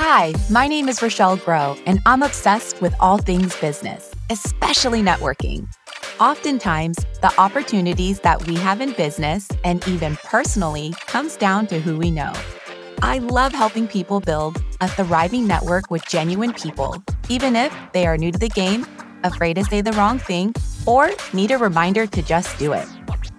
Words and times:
Hi, 0.00 0.32
my 0.48 0.68
name 0.68 0.88
is 0.88 1.02
Rochelle 1.02 1.38
Grow, 1.38 1.76
and 1.84 1.98
I'm 2.06 2.22
obsessed 2.22 2.80
with 2.80 2.94
all 3.00 3.18
things 3.18 3.56
business, 3.56 4.14
especially 4.30 5.02
networking. 5.02 5.66
Oftentimes, 6.20 6.98
the 7.20 7.32
opportunities 7.36 8.20
that 8.20 8.46
we 8.46 8.54
have 8.54 8.80
in 8.80 8.92
business 8.92 9.48
and 9.64 9.86
even 9.88 10.14
personally 10.18 10.94
comes 11.08 11.34
down 11.36 11.66
to 11.66 11.80
who 11.80 11.98
we 11.98 12.12
know. 12.12 12.32
I 13.02 13.18
love 13.18 13.52
helping 13.52 13.88
people 13.88 14.20
build 14.20 14.62
a 14.80 14.86
thriving 14.86 15.48
network 15.48 15.90
with 15.90 16.06
genuine 16.06 16.52
people, 16.52 17.02
even 17.28 17.56
if 17.56 17.76
they 17.92 18.06
are 18.06 18.16
new 18.16 18.30
to 18.30 18.38
the 18.38 18.50
game, 18.50 18.86
afraid 19.24 19.54
to 19.54 19.64
say 19.64 19.80
the 19.80 19.92
wrong 19.94 20.20
thing, 20.20 20.54
or 20.86 21.10
need 21.32 21.50
a 21.50 21.58
reminder 21.58 22.06
to 22.06 22.22
just 22.22 22.56
do 22.56 22.72
it. 22.72 22.86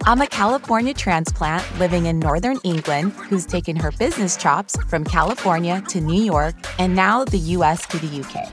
I'm 0.09 0.21
a 0.21 0.25
California 0.25 0.95
transplant 0.95 1.63
living 1.77 2.07
in 2.07 2.17
Northern 2.17 2.57
England 2.63 3.11
who's 3.11 3.45
taken 3.45 3.75
her 3.75 3.91
business 3.91 4.35
chops 4.35 4.75
from 4.87 5.03
California 5.03 5.83
to 5.89 6.01
New 6.01 6.23
York 6.23 6.55
and 6.79 6.95
now 6.95 7.25
the 7.25 7.37
US 7.37 7.85
to 7.85 7.99
the 7.99 8.21
UK. 8.21 8.51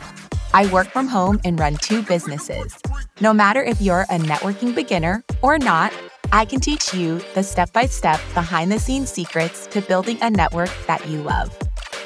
I 0.53 0.71
work 0.71 0.89
from 0.89 1.09
home 1.09 1.41
and 1.47 1.59
run 1.59 1.77
two 1.77 2.03
businesses. 2.03 2.77
No 3.23 3.33
matter 3.33 3.63
if 3.63 3.81
you're 3.81 4.03
a 4.03 4.19
networking 4.19 4.75
beginner 4.75 5.25
or 5.41 5.57
not, 5.57 5.95
I 6.31 6.45
can 6.45 6.61
teach 6.61 6.93
you 6.93 7.23
the 7.35 7.43
step 7.43 7.73
by 7.73 7.87
step, 7.87 8.21
behind 8.35 8.71
the 8.71 8.79
scenes 8.79 9.11
secrets 9.11 9.67
to 9.69 9.81
building 9.81 10.19
a 10.21 10.29
network 10.29 10.69
that 10.87 11.09
you 11.09 11.23
love. 11.23 11.59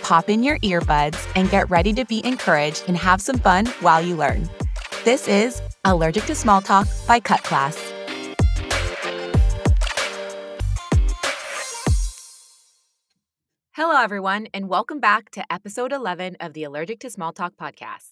Pop 0.03 0.31
in 0.31 0.45
your 0.45 0.61
earbuds 0.61 1.19
and 1.35 1.51
get 1.51 1.69
ready 1.69 1.93
to 1.95 2.05
be 2.05 2.25
encouraged 2.25 2.85
and 2.87 2.97
have 2.97 3.21
some 3.21 3.41
fun 3.41 3.67
while 3.81 4.01
you 4.01 4.15
learn. 4.15 4.49
This 5.05 5.27
is 5.27 5.61
Allergic 5.85 6.27
to 6.27 6.37
Small 6.37 6.61
Talk 6.61 6.87
by 7.09 7.19
Cut 7.19 7.43
Class. 7.43 7.93
Hello, 13.83 13.99
everyone, 13.99 14.47
and 14.53 14.69
welcome 14.69 15.01
back 15.01 15.31
to 15.31 15.51
episode 15.51 15.91
11 15.91 16.37
of 16.39 16.53
the 16.53 16.65
Allergic 16.65 17.01
to 17.01 17.09
Small 17.09 17.33
Talk 17.33 17.55
podcast. 17.57 18.11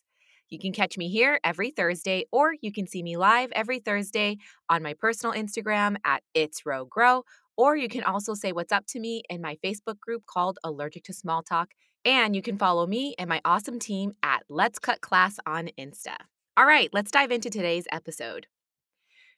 You 0.48 0.58
can 0.58 0.72
catch 0.72 0.96
me 0.96 1.10
here 1.10 1.38
every 1.44 1.70
Thursday, 1.70 2.24
or 2.32 2.54
you 2.62 2.72
can 2.72 2.86
see 2.86 3.02
me 3.02 3.18
live 3.18 3.52
every 3.52 3.78
Thursday 3.78 4.38
on 4.70 4.82
my 4.82 4.94
personal 4.94 5.34
Instagram 5.34 5.96
at 6.06 6.22
It's 6.32 6.64
Row 6.64 6.86
Grow, 6.86 7.24
or 7.58 7.76
you 7.76 7.90
can 7.90 8.02
also 8.02 8.32
say 8.32 8.50
what's 8.50 8.72
up 8.72 8.86
to 8.86 8.98
me 8.98 9.24
in 9.28 9.42
my 9.42 9.58
Facebook 9.62 10.00
group 10.00 10.24
called 10.24 10.58
Allergic 10.64 11.04
to 11.04 11.12
Small 11.12 11.42
Talk. 11.42 11.72
And 12.02 12.34
you 12.34 12.40
can 12.40 12.56
follow 12.56 12.86
me 12.86 13.14
and 13.18 13.28
my 13.28 13.42
awesome 13.44 13.78
team 13.78 14.14
at 14.22 14.44
Let's 14.48 14.78
Cut 14.78 15.02
Class 15.02 15.38
on 15.44 15.68
Insta. 15.78 16.16
All 16.56 16.64
right, 16.64 16.88
let's 16.94 17.10
dive 17.10 17.30
into 17.30 17.50
today's 17.50 17.84
episode. 17.92 18.46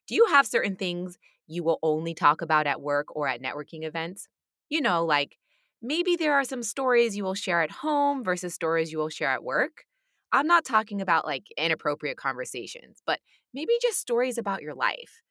Do 0.06 0.14
you 0.14 0.26
have 0.26 0.47
certain 0.47 0.76
things 0.76 1.19
you 1.48 1.64
will 1.64 1.80
only 1.82 2.14
talk 2.14 2.41
about 2.41 2.69
at 2.69 2.80
work 2.80 3.16
or 3.16 3.26
at 3.26 3.42
networking 3.42 3.82
events? 3.82 4.28
You 4.69 4.80
know, 4.80 5.04
like 5.04 5.36
Maybe 5.82 6.16
there 6.16 6.34
are 6.34 6.44
some 6.44 6.62
stories 6.62 7.16
you 7.16 7.24
will 7.24 7.34
share 7.34 7.62
at 7.62 7.70
home 7.70 8.22
versus 8.22 8.54
stories 8.54 8.92
you 8.92 8.98
will 8.98 9.08
share 9.08 9.30
at 9.30 9.44
work. 9.44 9.84
I'm 10.32 10.46
not 10.46 10.64
talking 10.64 11.00
about 11.00 11.24
like 11.24 11.46
inappropriate 11.56 12.16
conversations, 12.16 13.02
but 13.06 13.20
maybe 13.54 13.72
just 13.80 13.98
stories 13.98 14.38
about 14.38 14.62
your 14.62 14.74
life. 14.74 15.22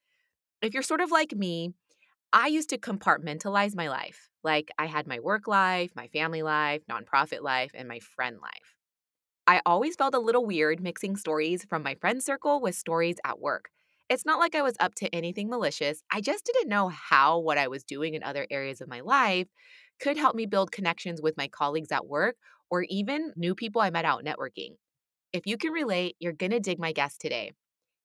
If 0.62 0.74
you're 0.74 0.82
sort 0.82 1.00
of 1.00 1.10
like 1.10 1.32
me, 1.32 1.72
I 2.32 2.48
used 2.48 2.70
to 2.70 2.78
compartmentalize 2.78 3.76
my 3.76 3.88
life. 3.88 4.28
Like 4.44 4.70
I 4.78 4.86
had 4.86 5.06
my 5.06 5.20
work 5.20 5.48
life, 5.48 5.92
my 5.96 6.08
family 6.08 6.42
life, 6.42 6.82
nonprofit 6.90 7.42
life, 7.42 7.72
and 7.74 7.88
my 7.88 8.00
friend 8.00 8.38
life. 8.42 8.76
I 9.46 9.60
always 9.66 9.96
felt 9.96 10.14
a 10.14 10.20
little 10.20 10.46
weird 10.46 10.80
mixing 10.80 11.16
stories 11.16 11.64
from 11.64 11.82
my 11.82 11.94
friend 11.96 12.22
circle 12.22 12.60
with 12.60 12.74
stories 12.74 13.16
at 13.24 13.40
work. 13.40 13.70
It's 14.08 14.26
not 14.26 14.38
like 14.38 14.54
I 14.54 14.62
was 14.62 14.76
up 14.80 14.94
to 14.96 15.14
anything 15.14 15.48
malicious. 15.48 16.02
I 16.10 16.20
just 16.20 16.44
didn't 16.44 16.68
know 16.68 16.88
how 16.88 17.38
what 17.38 17.58
I 17.58 17.68
was 17.68 17.84
doing 17.84 18.14
in 18.14 18.22
other 18.22 18.46
areas 18.50 18.80
of 18.80 18.88
my 18.88 19.00
life 19.00 19.48
could 20.00 20.16
help 20.16 20.34
me 20.34 20.46
build 20.46 20.72
connections 20.72 21.20
with 21.22 21.36
my 21.36 21.48
colleagues 21.48 21.92
at 21.92 22.06
work 22.06 22.36
or 22.70 22.84
even 22.88 23.32
new 23.36 23.54
people 23.54 23.80
I 23.80 23.90
met 23.90 24.04
out 24.04 24.24
networking. 24.24 24.76
If 25.32 25.46
you 25.46 25.56
can 25.56 25.72
relate, 25.72 26.16
you're 26.18 26.32
going 26.32 26.52
to 26.52 26.60
dig 26.60 26.78
my 26.78 26.92
guest 26.92 27.20
today. 27.20 27.52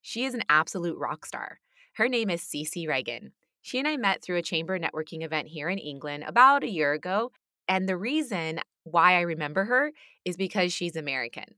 She 0.02 0.26
is 0.26 0.34
an 0.34 0.44
absolute 0.50 0.98
rock 0.98 1.26
star. 1.26 1.60
Her 1.94 2.08
name 2.08 2.30
is 2.30 2.42
Cece 2.42 2.88
Reagan. 2.88 3.32
She 3.62 3.80
and 3.80 3.88
I 3.88 3.98
met 3.98 4.22
through 4.22 4.38
a 4.38 4.44
chamber 4.44 4.78
networking 4.78 5.24
event 5.24 5.48
here 5.48 5.70
in 5.70 5.80
England 5.80 6.24
about 6.28 6.64
a 6.64 6.70
year 6.70 6.94
ago. 6.94 7.32
And 7.68 7.90
the 7.90 7.98
reason 7.98 8.60
why 8.84 9.14
I 9.14 9.22
remember 9.22 9.66
her 9.66 9.92
is 10.24 10.38
because 10.38 10.72
she's 10.72 10.96
American. 10.96 11.56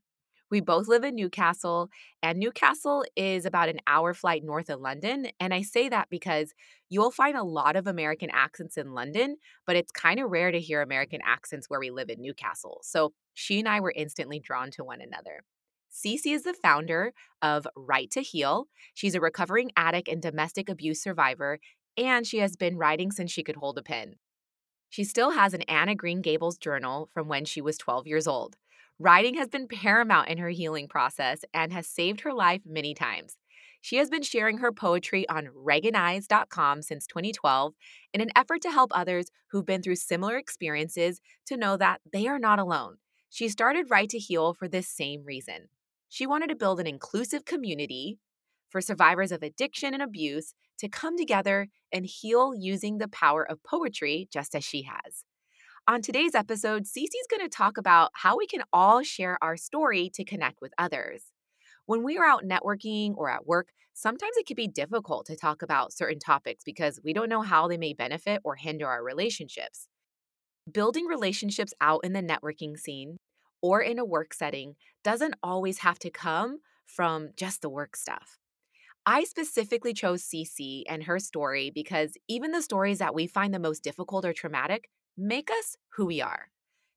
We 0.50 0.60
both 0.60 0.88
live 0.88 1.04
in 1.04 1.14
Newcastle, 1.14 1.90
and 2.22 2.38
Newcastle 2.38 3.04
is 3.16 3.44
about 3.44 3.68
an 3.68 3.80
hour 3.86 4.14
flight 4.14 4.42
north 4.44 4.70
of 4.70 4.80
London. 4.80 5.28
And 5.38 5.52
I 5.52 5.62
say 5.62 5.88
that 5.88 6.08
because 6.10 6.54
you'll 6.88 7.10
find 7.10 7.36
a 7.36 7.42
lot 7.42 7.76
of 7.76 7.86
American 7.86 8.30
accents 8.32 8.78
in 8.78 8.92
London, 8.92 9.36
but 9.66 9.76
it's 9.76 9.92
kind 9.92 10.18
of 10.20 10.30
rare 10.30 10.50
to 10.50 10.60
hear 10.60 10.80
American 10.80 11.20
accents 11.24 11.68
where 11.68 11.80
we 11.80 11.90
live 11.90 12.08
in 12.08 12.22
Newcastle. 12.22 12.80
So 12.82 13.12
she 13.34 13.58
and 13.58 13.68
I 13.68 13.80
were 13.80 13.92
instantly 13.94 14.40
drawn 14.40 14.70
to 14.72 14.84
one 14.84 15.00
another. 15.00 15.42
Cece 15.92 16.32
is 16.32 16.44
the 16.44 16.54
founder 16.54 17.12
of 17.42 17.66
Right 17.76 18.10
to 18.12 18.20
Heal. 18.20 18.68
She's 18.94 19.14
a 19.14 19.20
recovering 19.20 19.70
addict 19.76 20.08
and 20.08 20.22
domestic 20.22 20.68
abuse 20.68 21.02
survivor, 21.02 21.58
and 21.96 22.26
she 22.26 22.38
has 22.38 22.56
been 22.56 22.76
writing 22.76 23.10
since 23.10 23.30
she 23.30 23.42
could 23.42 23.56
hold 23.56 23.78
a 23.78 23.82
pen. 23.82 24.16
She 24.88 25.04
still 25.04 25.32
has 25.32 25.54
an 25.54 25.62
Anne 25.62 25.88
of 25.88 25.96
Green 25.96 26.22
Gables 26.22 26.58
journal 26.58 27.08
from 27.12 27.28
when 27.28 27.44
she 27.44 27.60
was 27.60 27.76
12 27.78 28.06
years 28.06 28.26
old. 28.26 28.56
Writing 28.98 29.34
has 29.34 29.48
been 29.48 29.68
paramount 29.68 30.28
in 30.28 30.38
her 30.38 30.48
healing 30.48 30.88
process 30.88 31.44
and 31.54 31.72
has 31.72 31.86
saved 31.86 32.22
her 32.22 32.32
life 32.32 32.62
many 32.66 32.94
times. 32.94 33.36
She 33.80 33.96
has 33.96 34.10
been 34.10 34.22
sharing 34.22 34.58
her 34.58 34.72
poetry 34.72 35.28
on 35.28 35.50
Reaganize.com 35.54 36.82
since 36.82 37.06
2012 37.06 37.74
in 38.12 38.20
an 38.20 38.30
effort 38.34 38.60
to 38.62 38.72
help 38.72 38.90
others 38.92 39.30
who've 39.50 39.64
been 39.64 39.82
through 39.82 39.96
similar 39.96 40.36
experiences 40.36 41.20
to 41.46 41.56
know 41.56 41.76
that 41.76 42.00
they 42.12 42.26
are 42.26 42.40
not 42.40 42.58
alone. 42.58 42.96
She 43.30 43.48
started 43.48 43.90
Right 43.90 44.08
to 44.08 44.18
Heal 44.18 44.54
for 44.54 44.66
this 44.66 44.88
same 44.88 45.24
reason. 45.24 45.68
She 46.08 46.26
wanted 46.26 46.48
to 46.48 46.56
build 46.56 46.80
an 46.80 46.86
inclusive 46.86 47.44
community 47.44 48.18
for 48.68 48.80
survivors 48.80 49.32
of 49.32 49.42
addiction 49.42 49.94
and 49.94 50.02
abuse 50.02 50.54
to 50.78 50.88
come 50.88 51.16
together 51.16 51.68
and 51.92 52.06
heal 52.06 52.52
using 52.54 52.98
the 52.98 53.08
power 53.08 53.48
of 53.48 53.62
poetry, 53.62 54.28
just 54.32 54.54
as 54.54 54.64
she 54.64 54.82
has. 54.82 55.24
On 55.88 56.02
today's 56.02 56.34
episode, 56.34 56.84
Cece's 56.84 57.26
going 57.30 57.40
to 57.40 57.48
talk 57.48 57.78
about 57.78 58.10
how 58.12 58.36
we 58.36 58.46
can 58.46 58.62
all 58.72 59.02
share 59.02 59.38
our 59.42 59.56
story 59.56 60.10
to 60.14 60.24
connect 60.24 60.60
with 60.60 60.72
others. 60.76 61.32
When 61.86 62.02
we 62.02 62.18
are 62.18 62.26
out 62.26 62.44
networking 62.44 63.14
or 63.16 63.30
at 63.30 63.46
work, 63.46 63.68
sometimes 63.94 64.36
it 64.36 64.46
can 64.46 64.54
be 64.54 64.68
difficult 64.68 65.24
to 65.26 65.36
talk 65.36 65.62
about 65.62 65.94
certain 65.94 66.18
topics 66.18 66.62
because 66.62 67.00
we 67.02 67.14
don't 67.14 67.30
know 67.30 67.40
how 67.40 67.66
they 67.66 67.78
may 67.78 67.94
benefit 67.94 68.42
or 68.44 68.56
hinder 68.56 68.86
our 68.86 69.02
relationships. 69.02 69.88
Building 70.70 71.06
relationships 71.06 71.72
out 71.80 72.00
in 72.04 72.12
the 72.12 72.22
networking 72.22 72.78
scene 72.78 73.16
or 73.62 73.80
in 73.80 73.98
a 73.98 74.04
work 74.04 74.34
setting 74.34 74.74
doesn't 75.02 75.36
always 75.42 75.78
have 75.78 75.98
to 76.00 76.10
come 76.10 76.58
from 76.84 77.30
just 77.36 77.62
the 77.62 77.70
work 77.70 77.96
stuff. 77.96 78.36
I 79.10 79.24
specifically 79.24 79.94
chose 79.94 80.22
Cece 80.22 80.82
and 80.86 81.04
her 81.04 81.18
story 81.18 81.70
because 81.74 82.18
even 82.28 82.52
the 82.52 82.60
stories 82.60 82.98
that 82.98 83.14
we 83.14 83.26
find 83.26 83.54
the 83.54 83.58
most 83.58 83.82
difficult 83.82 84.26
or 84.26 84.34
traumatic 84.34 84.90
make 85.16 85.50
us 85.50 85.78
who 85.96 86.04
we 86.04 86.20
are. 86.20 86.50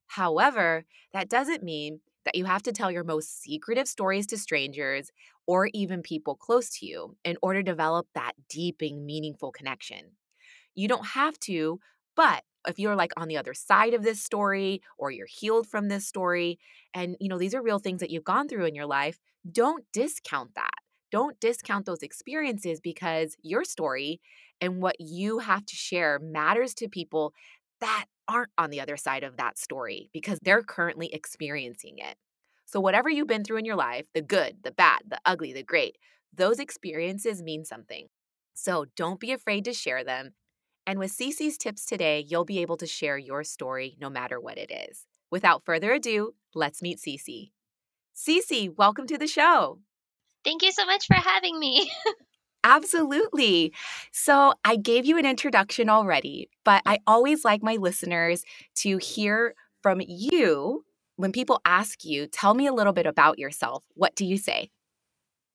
However, 0.07 0.83
that 1.13 1.29
doesn't 1.29 1.63
mean 1.63 2.01
that 2.25 2.35
you 2.35 2.43
have 2.43 2.63
to 2.63 2.73
tell 2.73 2.91
your 2.91 3.05
most 3.05 3.41
secretive 3.41 3.87
stories 3.87 4.27
to 4.27 4.37
strangers 4.37 5.09
or 5.47 5.69
even 5.73 6.01
people 6.01 6.35
close 6.35 6.69
to 6.79 6.85
you 6.85 7.15
in 7.23 7.37
order 7.41 7.63
to 7.63 7.71
develop 7.71 8.07
that 8.13 8.33
deeping, 8.49 9.05
meaningful 9.05 9.53
connection. 9.53 10.17
You 10.75 10.89
don't 10.89 11.05
have 11.05 11.39
to, 11.39 11.79
but 12.17 12.43
if 12.67 12.77
you're 12.77 12.97
like 12.97 13.13
on 13.15 13.29
the 13.29 13.37
other 13.37 13.53
side 13.53 13.93
of 13.93 14.03
this 14.03 14.21
story 14.21 14.81
or 14.97 15.11
you're 15.11 15.27
healed 15.27 15.65
from 15.65 15.87
this 15.87 16.09
story 16.09 16.59
and 16.93 17.15
you 17.21 17.29
know 17.29 17.37
these 17.37 17.55
are 17.55 17.61
real 17.61 17.79
things 17.79 18.01
that 18.01 18.09
you've 18.09 18.25
gone 18.25 18.49
through 18.49 18.65
in 18.65 18.75
your 18.75 18.85
life, 18.85 19.17
don't 19.49 19.85
discount 19.93 20.55
that. 20.55 20.73
Don't 21.11 21.39
discount 21.39 21.85
those 21.85 22.03
experiences 22.03 22.79
because 22.79 23.35
your 23.41 23.63
story 23.63 24.21
and 24.61 24.81
what 24.81 24.95
you 24.99 25.39
have 25.39 25.65
to 25.65 25.75
share 25.75 26.19
matters 26.19 26.73
to 26.75 26.87
people 26.87 27.33
that 27.81 28.05
aren't 28.27 28.51
on 28.57 28.69
the 28.69 28.79
other 28.79 28.95
side 28.95 29.23
of 29.23 29.37
that 29.37 29.57
story 29.57 30.09
because 30.13 30.39
they're 30.41 30.63
currently 30.63 31.13
experiencing 31.13 31.95
it. 31.97 32.15
So, 32.65 32.79
whatever 32.79 33.09
you've 33.09 33.27
been 33.27 33.43
through 33.43 33.57
in 33.57 33.65
your 33.65 33.75
life 33.75 34.07
the 34.13 34.21
good, 34.21 34.57
the 34.63 34.71
bad, 34.71 35.01
the 35.07 35.19
ugly, 35.25 35.51
the 35.51 35.63
great 35.63 35.97
those 36.33 36.59
experiences 36.59 37.41
mean 37.41 37.65
something. 37.65 38.07
So, 38.53 38.85
don't 38.95 39.19
be 39.19 39.33
afraid 39.33 39.65
to 39.65 39.73
share 39.73 40.03
them. 40.03 40.31
And 40.87 40.97
with 40.97 41.11
Cece's 41.11 41.57
tips 41.57 41.85
today, 41.85 42.25
you'll 42.25 42.45
be 42.45 42.59
able 42.59 42.77
to 42.77 42.87
share 42.87 43.17
your 43.17 43.43
story 43.43 43.97
no 43.99 44.09
matter 44.09 44.39
what 44.39 44.57
it 44.57 44.71
is. 44.71 45.05
Without 45.29 45.65
further 45.65 45.91
ado, 45.91 46.33
let's 46.55 46.81
meet 46.81 46.99
Cece. 46.99 47.51
Cece, 48.15 48.73
welcome 48.75 49.07
to 49.07 49.17
the 49.17 49.27
show. 49.27 49.79
Thank 50.43 50.63
you 50.63 50.71
so 50.71 50.85
much 50.85 51.05
for 51.07 51.15
having 51.15 51.59
me. 51.59 51.91
Absolutely. 52.63 53.73
So 54.11 54.53
I 54.63 54.75
gave 54.75 55.05
you 55.05 55.17
an 55.17 55.25
introduction 55.25 55.89
already, 55.89 56.49
but 56.63 56.83
I 56.85 56.99
always 57.07 57.43
like 57.43 57.63
my 57.63 57.75
listeners 57.75 58.43
to 58.75 58.97
hear 58.97 59.55
from 59.81 60.01
you. 60.07 60.85
When 61.15 61.31
people 61.31 61.59
ask 61.65 62.03
you, 62.05 62.27
tell 62.27 62.53
me 62.53 62.67
a 62.67 62.73
little 62.73 62.93
bit 62.93 63.05
about 63.05 63.39
yourself. 63.39 63.83
What 63.95 64.15
do 64.15 64.25
you 64.25 64.37
say? 64.37 64.69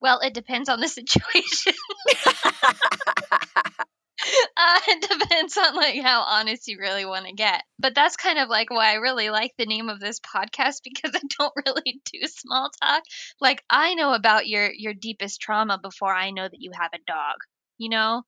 Well, 0.01 0.21
it 0.21 0.35
depends 0.35 0.69
on 0.69 0.81
the 0.81 0.89
situation. 0.99 1.75
uh, 4.57 4.79
it 4.89 5.09
depends 5.09 5.57
on 5.57 5.75
like 5.75 6.01
how 6.01 6.23
honest 6.23 6.69
you 6.69 6.79
really 6.79 7.05
want 7.05 7.27
to 7.27 7.33
get. 7.33 7.63
But 7.79 7.95
that's 7.95 8.17
kind 8.17 8.39
of 8.39 8.49
like 8.49 8.71
why 8.71 8.91
I 8.93 8.95
really 8.95 9.31
like 9.31 9.53
the 9.57 9.67
name 9.67 9.89
of 9.89 10.01
this 10.01 10.21
podcast 10.21 10.81
because 10.85 11.13
I 11.15 11.21
don't 11.39 11.53
really 11.67 12.01
do 12.13 12.27
small 12.27 12.71
talk. 12.83 13.03
Like 13.41 13.63
I 13.71 13.95
know 13.95 14.15
about 14.15 14.47
your 14.47 14.71
your 14.73 14.95
deepest 14.95 15.41
trauma 15.41 15.79
before 15.83 16.15
I 16.15 16.31
know 16.31 16.45
that 16.45 16.61
you 16.61 16.71
have 16.79 16.91
a 16.95 16.99
dog. 17.07 17.37
You 17.79 17.91
know, 17.91 18.23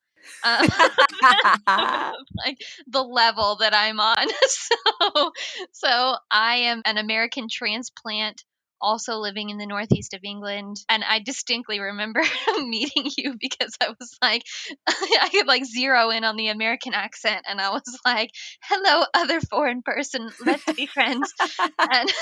um, 0.45 0.69
like 2.37 2.59
the 2.87 3.03
level 3.03 3.56
that 3.61 3.75
I'm 3.75 3.99
on. 4.00 4.29
so, 4.49 5.33
so 5.73 6.17
I 6.31 6.56
am 6.56 6.83
an 6.85 6.99
American 6.99 7.49
transplant 7.50 8.45
also 8.81 9.17
living 9.17 9.51
in 9.51 9.59
the 9.59 9.67
northeast 9.67 10.15
of 10.15 10.21
England. 10.25 10.77
And 10.89 11.05
I 11.05 11.21
distinctly 11.21 11.81
remember 11.81 12.23
meeting 12.59 13.11
you 13.17 13.35
because 13.39 13.75
I 13.81 13.91
was 13.99 14.17
like, 14.23 14.43
I 14.89 15.29
could 15.31 15.47
like 15.47 15.65
zero 15.65 16.11
in 16.11 16.25
on 16.25 16.37
the 16.37 16.49
American 16.49 16.95
accent. 16.95 17.45
And 17.49 17.61
I 17.61 17.71
was 17.71 17.99
like, 18.05 18.31
hello, 18.63 19.05
other 19.15 19.41
foreign 19.41 19.83
person, 19.83 20.31
let's 20.45 20.65
be 20.73 20.87
friends. 20.87 21.33
and, 21.79 22.13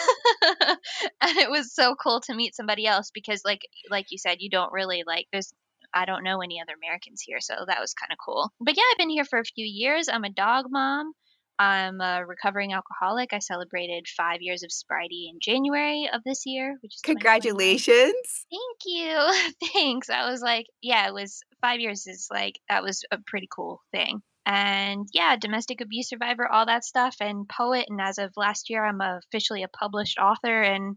and 1.21 1.37
it 1.39 1.51
was 1.51 1.75
so 1.75 1.95
cool 1.95 2.21
to 2.23 2.35
meet 2.35 2.55
somebody 2.55 2.87
else 2.87 3.11
because 3.13 3.43
like, 3.45 3.63
like 3.91 4.07
you 4.11 4.19
said, 4.19 4.39
you 4.41 4.51
don't 4.51 4.73
really 4.73 5.05
like, 5.07 5.27
there's 5.33 5.53
I 5.95 6.05
don't 6.05 6.25
know 6.25 6.41
any 6.43 6.61
other 6.61 6.75
Americans 6.77 7.23
here, 7.25 7.41
so 7.41 7.55
that 7.67 7.81
was 7.81 7.95
kind 7.95 8.13
of 8.13 8.19
cool. 8.23 8.53
But 8.61 8.77
yeah, 8.77 8.83
I've 8.93 8.99
been 8.99 9.09
here 9.09 9.25
for 9.25 9.39
a 9.39 9.45
few 9.45 9.65
years. 9.65 10.09
I'm 10.09 10.25
a 10.25 10.31
dog 10.31 10.67
mom. 10.69 11.13
I'm 11.59 12.01
a 12.01 12.25
recovering 12.27 12.73
alcoholic. 12.73 13.33
I 13.33 13.39
celebrated 13.39 14.07
five 14.09 14.39
years 14.41 14.63
of 14.63 14.73
sobriety 14.73 15.31
in 15.33 15.39
January 15.41 16.09
of 16.13 16.23
this 16.25 16.45
year, 16.45 16.77
which 16.83 16.97
is 16.97 17.01
congratulations. 17.01 18.47
Thank 18.51 18.81
you. 18.85 19.53
Thanks. 19.73 20.11
I 20.11 20.31
was 20.31 20.43
like, 20.43 20.67
yeah, 20.83 21.09
it 21.09 21.15
was 21.15 21.41
five 21.61 21.81
years 21.81 22.07
is 22.07 22.29
like 22.31 22.59
that 22.69 22.83
was 22.83 23.05
a 23.11 23.19
pretty 23.27 23.49
cool 23.55 23.81
thing. 23.93 24.21
And 24.45 25.09
yeah, 25.13 25.37
domestic 25.37 25.81
abuse 25.81 26.09
survivor, 26.09 26.47
all 26.47 26.67
that 26.67 26.85
stuff, 26.85 27.17
and 27.21 27.49
poet. 27.49 27.87
And 27.89 28.01
as 28.01 28.19
of 28.19 28.33
last 28.37 28.71
year, 28.71 28.85
I'm 28.85 29.01
officially 29.01 29.65
a 29.65 29.69
published 29.69 30.19
author 30.19 30.63
and 30.63 30.97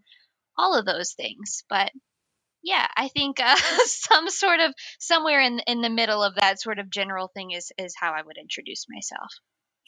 all 0.58 0.78
of 0.78 0.86
those 0.86 1.14
things. 1.14 1.64
But 1.70 1.92
yeah, 2.62 2.86
I 2.96 3.08
think 3.08 3.40
uh, 3.40 3.56
some 3.86 4.30
sort 4.30 4.60
of 4.60 4.74
somewhere 5.00 5.42
in 5.42 5.60
in 5.66 5.82
the 5.82 5.90
middle 5.90 6.22
of 6.22 6.36
that 6.36 6.62
sort 6.62 6.80
of 6.80 6.90
general 6.90 7.30
thing 7.34 7.52
is 7.52 7.72
is 7.78 7.96
how 8.00 8.12
I 8.12 8.22
would 8.22 8.38
introduce 8.38 8.86
myself. 8.90 9.32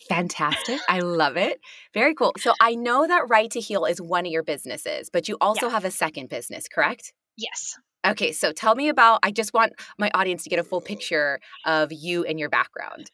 Fantastic. 0.10 0.80
I 0.90 1.00
love 1.00 1.38
it. 1.38 1.60
Very 1.94 2.14
cool. 2.16 2.34
So 2.38 2.54
I 2.60 2.76
know 2.76 3.08
that 3.08 3.30
Right 3.30 3.52
to 3.52 3.60
Heal 3.60 3.86
is 3.86 4.02
one 4.02 4.26
of 4.26 4.32
your 4.32 4.44
businesses, 4.44 5.10
but 5.12 5.28
you 5.28 5.38
also 5.42 5.68
yeah. 5.68 5.74
have 5.74 5.86
a 5.86 5.92
second 5.92 6.30
business, 6.30 6.68
correct? 6.68 7.14
Yes. 7.38 7.78
Okay, 8.06 8.32
so 8.32 8.52
tell 8.52 8.74
me 8.76 8.90
about 8.90 9.20
I 9.24 9.32
just 9.32 9.54
want 9.54 9.74
my 10.00 10.10
audience 10.14 10.44
to 10.44 10.50
get 10.50 10.60
a 10.60 10.64
full 10.64 10.82
picture 10.82 11.40
of 11.66 11.92
you 11.92 12.26
and 12.26 12.40
your 12.40 12.50
background. 12.50 13.12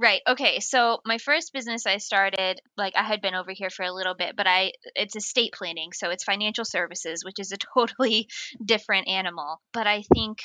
Right. 0.00 0.20
Okay. 0.28 0.60
So 0.60 1.00
my 1.04 1.18
first 1.18 1.52
business 1.52 1.84
I 1.84 1.96
started, 1.96 2.60
like 2.76 2.94
I 2.94 3.02
had 3.02 3.20
been 3.20 3.34
over 3.34 3.50
here 3.50 3.68
for 3.68 3.84
a 3.84 3.92
little 3.92 4.14
bit, 4.14 4.36
but 4.36 4.46
I 4.46 4.70
it's 4.94 5.16
estate 5.16 5.52
planning, 5.52 5.90
so 5.92 6.10
it's 6.10 6.22
financial 6.22 6.64
services, 6.64 7.24
which 7.24 7.40
is 7.40 7.50
a 7.50 7.56
totally 7.74 8.28
different 8.64 9.08
animal. 9.08 9.60
But 9.72 9.88
I 9.88 10.02
think 10.14 10.38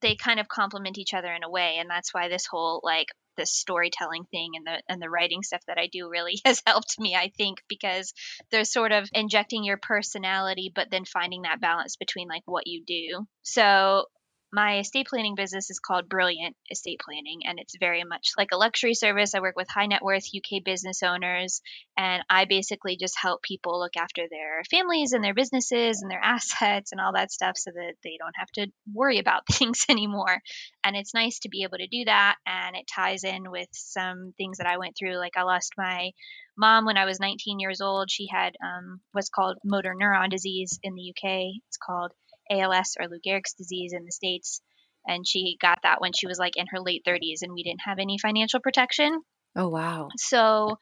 they 0.00 0.16
kind 0.16 0.40
of 0.40 0.48
complement 0.48 0.98
each 0.98 1.14
other 1.14 1.32
in 1.32 1.44
a 1.44 1.50
way, 1.50 1.76
and 1.78 1.88
that's 1.88 2.12
why 2.12 2.28
this 2.28 2.46
whole 2.50 2.80
like 2.82 3.06
this 3.36 3.52
storytelling 3.52 4.24
thing 4.30 4.52
and 4.54 4.66
the 4.66 4.82
and 4.88 5.00
the 5.00 5.10
writing 5.10 5.42
stuff 5.42 5.62
that 5.66 5.78
I 5.78 5.88
do 5.90 6.08
really 6.08 6.40
has 6.44 6.62
helped 6.66 6.98
me 6.98 7.14
I 7.14 7.30
think 7.36 7.58
because 7.68 8.12
there's 8.50 8.72
sort 8.72 8.92
of 8.92 9.08
injecting 9.12 9.64
your 9.64 9.78
personality 9.78 10.72
but 10.74 10.90
then 10.90 11.04
finding 11.04 11.42
that 11.42 11.60
balance 11.60 11.96
between 11.96 12.28
like 12.28 12.42
what 12.46 12.66
you 12.66 12.82
do. 12.86 13.26
So 13.42 14.06
my 14.52 14.80
estate 14.80 15.06
planning 15.08 15.34
business 15.34 15.70
is 15.70 15.78
called 15.78 16.10
Brilliant 16.10 16.54
Estate 16.70 17.00
Planning, 17.02 17.40
and 17.46 17.58
it's 17.58 17.74
very 17.80 18.04
much 18.04 18.32
like 18.36 18.50
a 18.52 18.58
luxury 18.58 18.92
service. 18.92 19.34
I 19.34 19.40
work 19.40 19.56
with 19.56 19.68
high 19.68 19.86
net 19.86 20.02
worth 20.02 20.28
UK 20.36 20.62
business 20.62 21.02
owners, 21.02 21.62
and 21.96 22.22
I 22.28 22.44
basically 22.44 22.98
just 22.98 23.18
help 23.18 23.42
people 23.42 23.80
look 23.80 23.96
after 23.96 24.24
their 24.28 24.62
families 24.70 25.12
and 25.12 25.24
their 25.24 25.32
businesses 25.32 26.02
and 26.02 26.10
their 26.10 26.20
assets 26.22 26.92
and 26.92 27.00
all 27.00 27.14
that 27.14 27.32
stuff 27.32 27.56
so 27.56 27.70
that 27.70 27.94
they 28.04 28.18
don't 28.18 28.36
have 28.36 28.50
to 28.52 28.66
worry 28.92 29.18
about 29.18 29.46
things 29.50 29.86
anymore. 29.88 30.42
And 30.84 30.96
it's 30.96 31.14
nice 31.14 31.38
to 31.40 31.48
be 31.48 31.62
able 31.62 31.78
to 31.78 31.86
do 31.86 32.04
that, 32.04 32.36
and 32.46 32.76
it 32.76 32.84
ties 32.94 33.24
in 33.24 33.50
with 33.50 33.68
some 33.72 34.34
things 34.36 34.58
that 34.58 34.66
I 34.66 34.76
went 34.76 34.96
through. 34.98 35.16
Like, 35.16 35.38
I 35.38 35.44
lost 35.44 35.72
my 35.78 36.10
mom 36.58 36.84
when 36.84 36.98
I 36.98 37.06
was 37.06 37.20
19 37.20 37.58
years 37.58 37.80
old. 37.80 38.10
She 38.10 38.28
had 38.30 38.54
um, 38.62 39.00
what's 39.12 39.30
called 39.30 39.56
motor 39.64 39.94
neuron 39.98 40.30
disease 40.30 40.78
in 40.82 40.94
the 40.94 41.10
UK. 41.10 41.62
It's 41.68 41.78
called 41.78 42.12
ALS 42.50 42.96
or 43.00 43.08
Lou 43.08 43.18
Gehrig's 43.24 43.54
disease 43.54 43.92
in 43.92 44.04
the 44.04 44.12
States. 44.12 44.60
And 45.06 45.26
she 45.26 45.56
got 45.60 45.78
that 45.82 46.00
when 46.00 46.12
she 46.12 46.26
was 46.26 46.38
like 46.38 46.56
in 46.56 46.66
her 46.70 46.80
late 46.80 47.02
30s, 47.06 47.42
and 47.42 47.52
we 47.52 47.64
didn't 47.64 47.82
have 47.84 47.98
any 47.98 48.18
financial 48.18 48.60
protection. 48.60 49.20
Oh, 49.56 49.68
wow. 49.68 50.08
So 50.16 50.78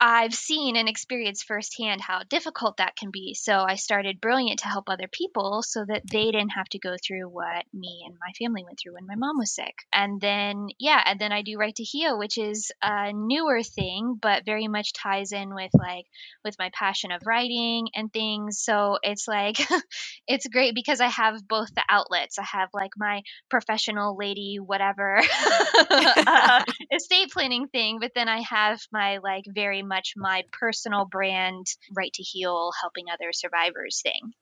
I've 0.00 0.34
seen 0.34 0.76
and 0.76 0.88
experienced 0.88 1.46
firsthand 1.46 2.00
how 2.00 2.22
difficult 2.28 2.78
that 2.78 2.96
can 2.96 3.10
be. 3.10 3.34
So 3.34 3.60
I 3.60 3.76
started 3.76 4.20
Brilliant 4.20 4.60
to 4.60 4.68
help 4.68 4.88
other 4.88 5.08
people 5.10 5.62
so 5.62 5.84
that 5.84 6.02
they 6.10 6.24
didn't 6.26 6.50
have 6.50 6.68
to 6.70 6.78
go 6.78 6.96
through 7.02 7.28
what 7.28 7.64
me 7.72 8.02
and 8.06 8.16
my 8.20 8.32
family 8.38 8.64
went 8.64 8.78
through 8.78 8.94
when 8.94 9.06
my 9.06 9.14
mom 9.14 9.38
was 9.38 9.54
sick. 9.54 9.74
And 9.92 10.20
then, 10.20 10.68
yeah, 10.78 11.00
and 11.06 11.20
then 11.20 11.30
I 11.30 11.42
do 11.42 11.58
Right 11.58 11.74
to 11.76 11.84
Heal, 11.84 12.18
which 12.18 12.38
is 12.38 12.72
a 12.82 13.12
newer 13.12 13.62
thing, 13.62 14.18
but 14.20 14.44
very 14.44 14.66
much 14.66 14.92
ties 14.92 15.32
in 15.32 15.54
with 15.54 15.70
like 15.74 16.06
with 16.44 16.56
my 16.58 16.70
passion 16.72 17.12
of 17.12 17.22
writing 17.24 17.88
and 17.94 18.12
things. 18.12 18.60
So 18.60 18.98
it's 19.02 19.28
like, 19.28 19.56
it's 20.26 20.48
great 20.48 20.74
because 20.74 21.00
I 21.00 21.08
have 21.08 21.46
both 21.46 21.72
the 21.74 21.84
outlets. 21.88 22.38
I 22.38 22.44
have 22.44 22.68
like 22.74 22.92
my 22.96 23.22
professional 23.48 24.16
lady, 24.16 24.58
whatever, 24.64 25.20
uh, 25.90 26.64
estate 26.92 27.30
planning 27.30 27.68
thing, 27.68 27.98
but 28.00 28.12
then 28.14 28.28
I 28.28 28.40
have 28.40 28.80
my 28.92 29.18
like 29.18 29.44
very 29.46 29.82
much 29.84 30.14
my 30.16 30.42
personal 30.52 31.06
brand, 31.06 31.66
Right 31.94 32.12
to 32.14 32.22
Heal, 32.22 32.70
helping 32.80 33.06
other 33.12 33.32
survivors 33.32 34.00
thing. 34.02 34.32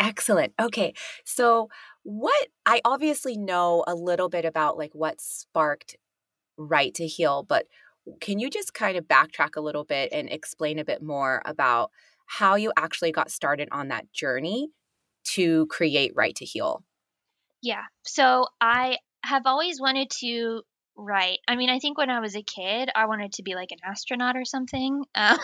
Excellent. 0.00 0.54
Okay. 0.58 0.94
So, 1.24 1.68
what 2.02 2.48
I 2.64 2.80
obviously 2.84 3.36
know 3.36 3.84
a 3.86 3.94
little 3.94 4.30
bit 4.30 4.46
about 4.46 4.78
like 4.78 4.94
what 4.94 5.20
sparked 5.20 5.96
Right 6.56 6.94
to 6.94 7.06
Heal, 7.06 7.42
but 7.42 7.66
can 8.20 8.38
you 8.38 8.48
just 8.48 8.72
kind 8.72 8.96
of 8.96 9.04
backtrack 9.04 9.56
a 9.56 9.60
little 9.60 9.84
bit 9.84 10.10
and 10.12 10.30
explain 10.30 10.78
a 10.78 10.84
bit 10.84 11.02
more 11.02 11.42
about 11.44 11.90
how 12.26 12.54
you 12.54 12.72
actually 12.78 13.12
got 13.12 13.30
started 13.30 13.68
on 13.72 13.88
that 13.88 14.10
journey 14.12 14.70
to 15.24 15.66
create 15.66 16.12
Right 16.16 16.34
to 16.36 16.46
Heal? 16.46 16.82
Yeah. 17.62 17.84
So, 18.04 18.46
I 18.60 18.98
have 19.22 19.42
always 19.44 19.80
wanted 19.80 20.10
to 20.20 20.62
Right. 21.02 21.38
I 21.48 21.56
mean, 21.56 21.70
I 21.70 21.78
think 21.78 21.96
when 21.96 22.10
I 22.10 22.20
was 22.20 22.36
a 22.36 22.42
kid, 22.42 22.90
I 22.94 23.06
wanted 23.06 23.32
to 23.34 23.42
be 23.42 23.54
like 23.54 23.72
an 23.72 23.78
astronaut 23.82 24.36
or 24.36 24.44
something. 24.44 25.02
Uh, 25.14 25.38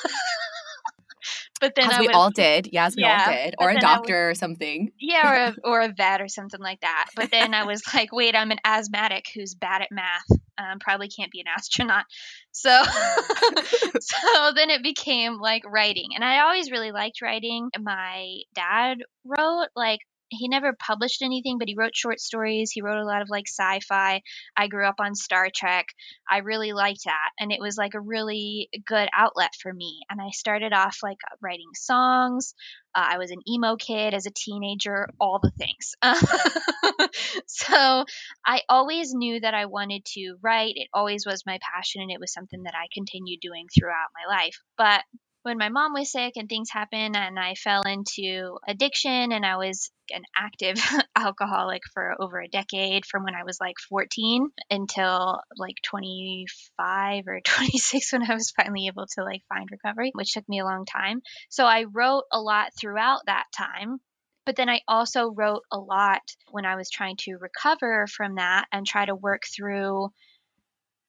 but 1.62 1.74
then 1.74 1.86
as 1.86 1.94
I 1.94 2.00
we 2.00 2.08
all 2.08 2.28
did, 2.28 2.68
yeah, 2.70 2.84
as 2.84 2.94
we 2.94 3.04
yeah, 3.04 3.24
all 3.26 3.32
did, 3.32 3.54
or 3.58 3.70
a 3.70 3.80
doctor 3.80 4.28
was, 4.28 4.36
or 4.36 4.38
something. 4.38 4.92
Yeah, 5.00 5.30
or 5.30 5.34
a, 5.34 5.54
or 5.64 5.80
a 5.80 5.94
vet 5.96 6.20
or 6.20 6.28
something 6.28 6.60
like 6.60 6.82
that. 6.82 7.06
But 7.16 7.30
then 7.30 7.54
I 7.54 7.64
was 7.64 7.82
like, 7.94 8.12
wait, 8.12 8.36
I'm 8.36 8.50
an 8.50 8.58
asthmatic 8.66 9.24
who's 9.34 9.54
bad 9.54 9.80
at 9.80 9.88
math. 9.90 10.28
Um, 10.58 10.78
probably 10.78 11.08
can't 11.08 11.32
be 11.32 11.40
an 11.40 11.48
astronaut. 11.48 12.04
So, 12.58 12.82
so 14.00 14.52
then 14.54 14.70
it 14.70 14.82
became 14.82 15.36
like 15.36 15.62
writing, 15.66 16.12
and 16.14 16.24
I 16.24 16.40
always 16.40 16.70
really 16.70 16.90
liked 16.90 17.20
writing. 17.20 17.68
My 17.78 18.38
dad 18.54 18.96
wrote 19.26 19.68
like 19.76 20.00
he 20.28 20.48
never 20.48 20.72
published 20.72 21.22
anything, 21.22 21.58
but 21.58 21.68
he 21.68 21.76
wrote 21.76 21.94
short 21.94 22.20
stories. 22.20 22.70
He 22.72 22.82
wrote 22.82 23.00
a 23.00 23.06
lot 23.06 23.22
of 23.22 23.28
like 23.30 23.46
sci 23.48 23.80
fi. 23.80 24.22
I 24.56 24.68
grew 24.68 24.86
up 24.86 24.96
on 24.98 25.14
Star 25.14 25.48
Trek. 25.54 25.86
I 26.30 26.38
really 26.38 26.72
liked 26.72 27.04
that. 27.04 27.30
And 27.38 27.52
it 27.52 27.60
was 27.60 27.76
like 27.76 27.94
a 27.94 28.00
really 28.00 28.68
good 28.86 29.08
outlet 29.12 29.50
for 29.60 29.72
me. 29.72 30.00
And 30.10 30.20
I 30.20 30.30
started 30.30 30.72
off 30.72 30.98
like 31.02 31.18
writing 31.40 31.70
songs. 31.74 32.54
Uh, 32.94 33.06
I 33.10 33.18
was 33.18 33.30
an 33.30 33.40
emo 33.48 33.76
kid 33.76 34.14
as 34.14 34.26
a 34.26 34.32
teenager, 34.34 35.08
all 35.20 35.38
the 35.42 35.50
things. 35.50 35.94
so 37.46 38.04
I 38.44 38.62
always 38.68 39.12
knew 39.12 39.40
that 39.40 39.54
I 39.54 39.66
wanted 39.66 40.04
to 40.14 40.36
write. 40.42 40.74
It 40.76 40.88
always 40.94 41.26
was 41.26 41.44
my 41.46 41.58
passion, 41.74 42.02
and 42.02 42.10
it 42.10 42.20
was 42.20 42.32
something 42.32 42.62
that 42.62 42.74
I 42.74 42.86
continued 42.92 43.40
doing 43.42 43.66
throughout 43.68 44.08
my 44.14 44.34
life. 44.34 44.58
But 44.78 45.02
when 45.46 45.58
my 45.58 45.68
mom 45.68 45.92
was 45.92 46.10
sick 46.10 46.32
and 46.34 46.48
things 46.48 46.70
happened 46.72 47.14
and 47.14 47.38
I 47.38 47.54
fell 47.54 47.82
into 47.82 48.58
addiction 48.66 49.30
and 49.30 49.46
I 49.46 49.56
was 49.56 49.92
an 50.12 50.24
active 50.36 50.74
alcoholic 51.16 51.82
for 51.94 52.16
over 52.20 52.40
a 52.40 52.48
decade 52.48 53.06
from 53.06 53.22
when 53.22 53.36
I 53.36 53.44
was 53.44 53.60
like 53.60 53.76
14 53.88 54.50
until 54.72 55.38
like 55.56 55.76
25 55.84 57.28
or 57.28 57.40
26 57.44 58.12
when 58.12 58.28
I 58.28 58.34
was 58.34 58.50
finally 58.50 58.88
able 58.88 59.06
to 59.14 59.22
like 59.22 59.42
find 59.48 59.68
recovery, 59.70 60.10
which 60.14 60.32
took 60.32 60.48
me 60.48 60.58
a 60.58 60.64
long 60.64 60.84
time. 60.84 61.20
So 61.48 61.64
I 61.64 61.84
wrote 61.92 62.24
a 62.32 62.40
lot 62.40 62.72
throughout 62.76 63.20
that 63.26 63.44
time. 63.56 63.98
But 64.46 64.56
then 64.56 64.68
I 64.68 64.80
also 64.88 65.30
wrote 65.30 65.62
a 65.70 65.78
lot 65.78 66.22
when 66.50 66.66
I 66.66 66.74
was 66.74 66.90
trying 66.90 67.18
to 67.20 67.36
recover 67.36 68.08
from 68.08 68.34
that 68.34 68.66
and 68.72 68.84
try 68.84 69.04
to 69.04 69.14
work 69.14 69.42
through 69.54 70.08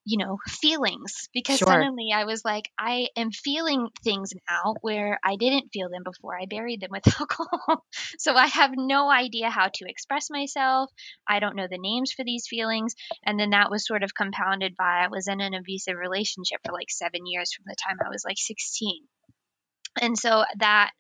you 0.08 0.18
know, 0.18 0.38
feelings 0.48 1.28
because 1.34 1.58
Sure. 1.58 1.68
suddenly 1.68 2.12
I 2.16 2.24
was 2.24 2.46
like, 2.46 2.70
I 2.80 3.10
am 3.18 3.32
feeling 3.32 3.90
things 4.06 4.32
now 4.50 4.76
where 4.82 5.20
I 5.24 5.36
didn't 5.36 5.70
feel 5.74 5.90
them 5.90 6.04
before. 6.04 6.40
I 6.40 6.46
buried 6.50 6.80
them 6.80 6.92
with 6.92 7.06
alcohol. 7.20 7.84
so 8.18 8.34
I 8.34 8.48
have 8.48 8.72
no 8.76 9.12
idea 9.12 9.50
how 9.50 9.68
to 9.68 9.86
express 9.90 10.30
myself. 10.30 10.90
I 11.28 11.40
don't 11.40 11.58
know 11.58 11.68
the 11.70 11.78
names 11.78 12.14
for 12.14 12.24
these 12.24 12.48
feelings. 12.50 12.96
And 13.26 13.38
then 13.38 13.50
that 13.50 13.70
was 13.70 13.86
sort 13.86 14.04
of 14.04 14.16
compounded 14.16 14.76
by 14.78 15.04
I 15.04 15.10
was 15.10 15.28
in 15.28 15.42
an 15.42 15.54
abusive 15.54 15.98
relationship 15.98 16.60
for 16.66 16.72
like 16.72 16.90
seven 16.90 17.26
years 17.26 17.52
from 17.54 17.66
the 17.68 17.76
time 17.76 17.98
I 18.06 18.10
was 18.10 18.24
like 18.26 18.38
16. 18.40 19.04
And 20.02 20.18
so 20.18 20.46
that 20.60 20.92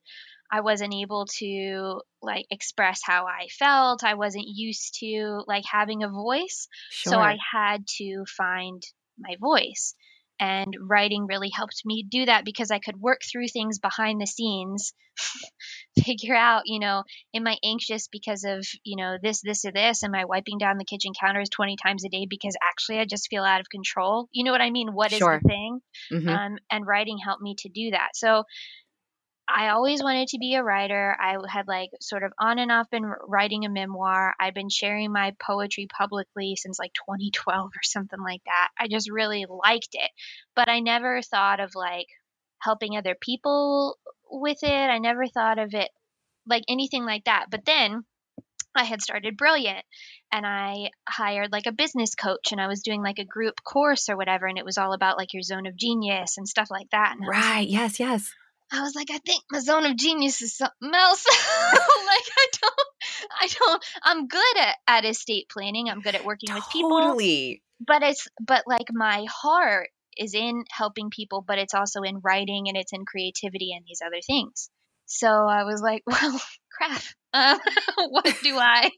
I 0.51 0.61
wasn't 0.61 0.93
able 0.93 1.25
to 1.39 2.01
like 2.21 2.45
express 2.49 3.01
how 3.03 3.25
I 3.25 3.47
felt. 3.47 4.03
I 4.03 4.13
wasn't 4.15 4.45
used 4.47 4.97
to 4.99 5.43
like 5.47 5.65
having 5.69 6.03
a 6.03 6.09
voice. 6.09 6.67
So 6.91 7.19
I 7.19 7.37
had 7.53 7.85
to 7.97 8.23
find 8.37 8.81
my 9.19 9.35
voice. 9.39 9.93
And 10.39 10.75
writing 10.79 11.25
really 11.25 11.49
helped 11.49 11.81
me 11.83 12.05
do 12.07 12.25
that 12.25 12.45
because 12.45 12.69
I 12.69 12.77
could 12.79 12.95
work 12.99 13.21
through 13.23 13.47
things 13.47 13.79
behind 13.79 14.21
the 14.21 14.27
scenes, 14.27 14.93
figure 16.05 16.35
out, 16.35 16.63
you 16.65 16.79
know, 16.79 17.03
am 17.33 17.47
I 17.47 17.57
anxious 17.63 18.07
because 18.07 18.43
of, 18.43 18.65
you 18.83 18.97
know, 18.97 19.17
this, 19.21 19.41
this, 19.41 19.65
or 19.65 19.71
this? 19.71 20.03
Am 20.03 20.13
I 20.13 20.25
wiping 20.25 20.59
down 20.59 20.77
the 20.77 20.85
kitchen 20.85 21.13
counters 21.19 21.49
20 21.49 21.75
times 21.83 22.05
a 22.05 22.09
day 22.09 22.27
because 22.29 22.55
actually 22.63 22.99
I 22.99 23.05
just 23.05 23.29
feel 23.29 23.43
out 23.43 23.61
of 23.61 23.69
control? 23.69 24.27
You 24.31 24.43
know 24.43 24.51
what 24.51 24.61
I 24.61 24.69
mean? 24.69 24.93
What 24.93 25.11
is 25.11 25.19
Sure. 25.19 25.39
the 25.41 25.47
thing? 25.47 25.79
hmm 26.11 26.29
Um, 26.29 26.57
and 26.69 26.85
writing 26.85 27.17
helped 27.17 27.41
me 27.41 27.55
to 27.59 27.69
do 27.69 27.91
that. 27.91 28.09
So 28.13 28.43
I 29.49 29.69
always 29.69 30.03
wanted 30.03 30.27
to 30.29 30.39
be 30.39 30.55
a 30.55 30.63
writer. 30.63 31.15
I 31.19 31.37
had 31.49 31.67
like 31.67 31.89
sort 32.01 32.23
of 32.23 32.33
on 32.37 32.59
and 32.59 32.71
off 32.71 32.89
been 32.89 33.05
writing 33.27 33.65
a 33.65 33.69
memoir. 33.69 34.35
I've 34.39 34.53
been 34.53 34.69
sharing 34.69 35.11
my 35.11 35.33
poetry 35.39 35.87
publicly 35.87 36.55
since 36.57 36.77
like 36.77 36.93
2012 36.93 37.67
or 37.67 37.83
something 37.83 38.19
like 38.19 38.43
that. 38.45 38.69
I 38.77 38.87
just 38.87 39.09
really 39.09 39.45
liked 39.47 39.93
it. 39.93 40.11
But 40.55 40.69
I 40.69 40.81
never 40.81 41.21
thought 41.21 41.61
of 41.61 41.75
like 41.75 42.07
helping 42.59 42.97
other 42.97 43.15
people 43.19 43.97
with 44.29 44.63
it. 44.63 44.67
I 44.67 44.97
never 44.97 45.27
thought 45.27 45.59
of 45.59 45.73
it 45.73 45.89
like 46.45 46.63
anything 46.67 47.05
like 47.05 47.25
that. 47.25 47.45
But 47.49 47.65
then 47.65 48.03
I 48.75 48.83
had 48.83 49.01
started 49.01 49.37
Brilliant 49.37 49.83
and 50.31 50.45
I 50.45 50.91
hired 51.07 51.51
like 51.51 51.67
a 51.67 51.71
business 51.71 52.15
coach 52.15 52.51
and 52.51 52.61
I 52.61 52.67
was 52.67 52.81
doing 52.81 53.01
like 53.01 53.19
a 53.19 53.25
group 53.25 53.63
course 53.63 54.09
or 54.09 54.17
whatever 54.17 54.45
and 54.45 54.57
it 54.57 54.65
was 54.65 54.77
all 54.77 54.93
about 54.93 55.17
like 55.17 55.33
your 55.33 55.41
zone 55.41 55.67
of 55.67 55.75
genius 55.75 56.37
and 56.37 56.47
stuff 56.47 56.69
like 56.69 56.89
that. 56.91 57.13
And 57.13 57.23
I 57.23 57.27
was 57.27 57.37
Right. 57.37 57.67
Yes. 57.67 57.99
Yes. 57.99 58.33
I 58.71 58.81
was 58.81 58.95
like, 58.95 59.09
I 59.11 59.19
think 59.19 59.43
my 59.51 59.59
zone 59.59 59.85
of 59.85 59.95
genius 59.95 60.41
is 60.41 60.55
something 60.57 60.91
else. 60.93 61.25
like 61.29 62.27
I 62.37 62.47
don't, 62.61 62.87
I 63.41 63.47
don't. 63.59 63.85
I'm 64.03 64.27
good 64.27 64.57
at, 64.59 64.75
at 64.87 65.05
estate 65.05 65.47
planning. 65.49 65.89
I'm 65.89 66.01
good 66.01 66.15
at 66.15 66.25
working 66.25 66.53
with 66.53 66.63
people, 66.71 66.99
Totally. 66.99 67.61
but 67.85 68.03
it's 68.03 68.27
but 68.45 68.63
like 68.67 68.87
my 68.91 69.25
heart 69.29 69.89
is 70.17 70.33
in 70.33 70.63
helping 70.71 71.09
people, 71.09 71.43
but 71.47 71.59
it's 71.59 71.73
also 71.73 72.01
in 72.01 72.19
writing 72.23 72.67
and 72.67 72.75
it's 72.75 72.91
in 72.91 73.05
creativity 73.05 73.71
and 73.75 73.85
these 73.87 74.01
other 74.05 74.19
things. 74.25 74.69
So 75.05 75.27
I 75.27 75.63
was 75.63 75.81
like, 75.81 76.03
well, 76.07 76.41
crap. 76.71 77.01
Um, 77.33 77.59
what 78.09 78.25
do 78.43 78.57
I? 78.57 78.91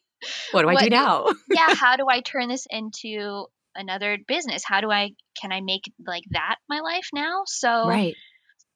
What 0.52 0.64
do 0.64 0.70
I 0.70 0.74
What 0.74 0.84
do- 0.84 0.90
now? 0.90 1.28
Yeah, 1.50 1.74
how 1.76 1.96
do 1.96 2.06
I 2.10 2.22
turn 2.22 2.48
this 2.50 2.66
into 2.70 3.46
another 3.76 4.18
business? 4.28 4.64
How 4.66 4.82
do 4.82 4.90
I 4.92 5.12
can 5.40 5.52
I 5.52 5.62
make 5.62 5.84
like 6.06 6.24
that 6.32 6.56
my 6.68 6.80
life 6.80 7.10
now? 7.14 7.44
So 7.46 7.88
right. 7.88 8.16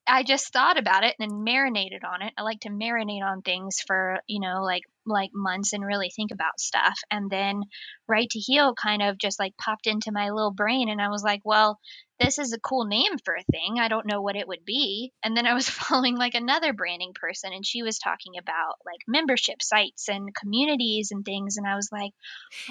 I 0.07 0.23
just 0.23 0.51
thought 0.53 0.77
about 0.77 1.03
it 1.03 1.15
and 1.19 1.43
marinated 1.43 2.03
on 2.03 2.21
it. 2.21 2.33
I 2.37 2.43
like 2.43 2.61
to 2.61 2.69
marinate 2.69 3.23
on 3.23 3.41
things 3.41 3.81
for, 3.85 4.19
you 4.27 4.39
know, 4.39 4.63
like 4.63 4.83
like 5.05 5.31
months 5.33 5.73
and 5.73 5.85
really 5.85 6.11
think 6.15 6.31
about 6.31 6.59
stuff. 6.59 6.97
And 7.11 7.29
then 7.29 7.61
Right 8.07 8.29
to 8.29 8.39
Heal 8.39 8.73
kind 8.75 9.01
of 9.01 9.17
just 9.17 9.39
like 9.39 9.55
popped 9.57 9.87
into 9.87 10.11
my 10.11 10.29
little 10.29 10.53
brain 10.53 10.89
and 10.89 11.01
I 11.01 11.09
was 11.09 11.23
like, 11.23 11.41
well, 11.43 11.79
this 12.19 12.37
is 12.37 12.53
a 12.53 12.59
cool 12.59 12.85
name 12.85 13.17
for 13.25 13.35
a 13.35 13.43
thing. 13.51 13.79
I 13.79 13.87
don't 13.87 14.05
know 14.05 14.21
what 14.21 14.35
it 14.35 14.47
would 14.47 14.63
be. 14.65 15.11
And 15.23 15.35
then 15.35 15.45
I 15.45 15.53
was 15.53 15.69
following 15.69 16.17
like 16.17 16.35
another 16.35 16.73
branding 16.73 17.13
person 17.13 17.51
and 17.53 17.65
she 17.65 17.83
was 17.83 17.99
talking 17.99 18.33
about 18.39 18.75
like 18.85 18.99
membership 19.07 19.61
sites 19.61 20.09
and 20.09 20.33
communities 20.35 21.09
and 21.11 21.25
things 21.25 21.57
and 21.57 21.67
I 21.67 21.75
was 21.75 21.89
like, 21.91 22.11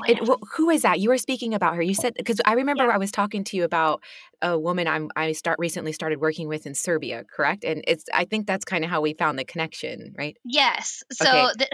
if 0.06 0.26
wh- 0.26 0.56
who 0.56 0.70
is 0.70 0.82
that? 0.82 1.00
You 1.00 1.08
were 1.10 1.18
speaking 1.18 1.54
about 1.54 1.74
her. 1.76 1.82
You 1.82 1.94
said 1.94 2.14
because 2.16 2.40
I 2.44 2.54
remember 2.54 2.84
Yeah. 2.84 2.94
I 2.94 2.98
was 2.98 3.10
talking 3.10 3.44
to 3.44 3.56
you 3.56 3.64
about 3.64 4.02
a 4.40 4.58
woman 4.58 4.86
I'm 4.88 5.10
I 5.16 5.32
start 5.32 5.58
recently 5.58 5.92
started 5.92 6.20
working 6.20 6.48
with 6.48 6.66
in 6.66 6.74
Serbia, 6.74 7.24
correct? 7.24 7.64
And 7.64 7.84
it's 7.86 8.04
I 8.12 8.24
think 8.24 8.46
that's 8.46 8.64
kind 8.64 8.84
of 8.84 8.90
how 8.90 9.00
we 9.00 9.14
found 9.14 9.38
the 9.38 9.44
connection, 9.44 10.14
right? 10.16 10.36
Yes. 10.44 11.02
So 11.12 11.28
Okay. 11.28 11.46
th- 11.58 11.70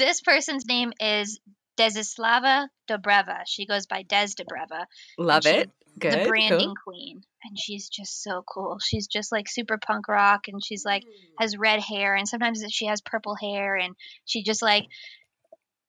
this 0.00 0.22
person's 0.22 0.66
name 0.66 0.92
is 0.98 1.38
Desislava 1.78 2.68
Dobreva. 2.90 3.42
She 3.46 3.66
goes 3.66 3.86
by 3.86 4.02
Des 4.02 4.28
Dobreva. 4.28 4.86
Love 5.18 5.46
it. 5.46 5.70
Good. 5.98 6.12
the 6.12 6.16
cool. 6.18 6.28
branding 6.28 6.74
queen. 6.86 7.20
And 7.44 7.58
she's 7.58 7.88
just 7.88 8.22
so 8.22 8.42
cool. 8.42 8.78
She's 8.82 9.06
just 9.06 9.30
like 9.30 9.48
super 9.48 9.78
punk 9.78 10.08
rock 10.08 10.48
and 10.48 10.64
she's 10.64 10.84
like 10.84 11.04
mm. 11.04 11.08
has 11.38 11.56
red 11.56 11.80
hair 11.80 12.14
and 12.14 12.26
sometimes 12.26 12.64
she 12.70 12.86
has 12.86 13.02
purple 13.02 13.34
hair 13.34 13.76
and 13.76 13.94
she 14.24 14.42
just 14.42 14.62
like 14.62 14.84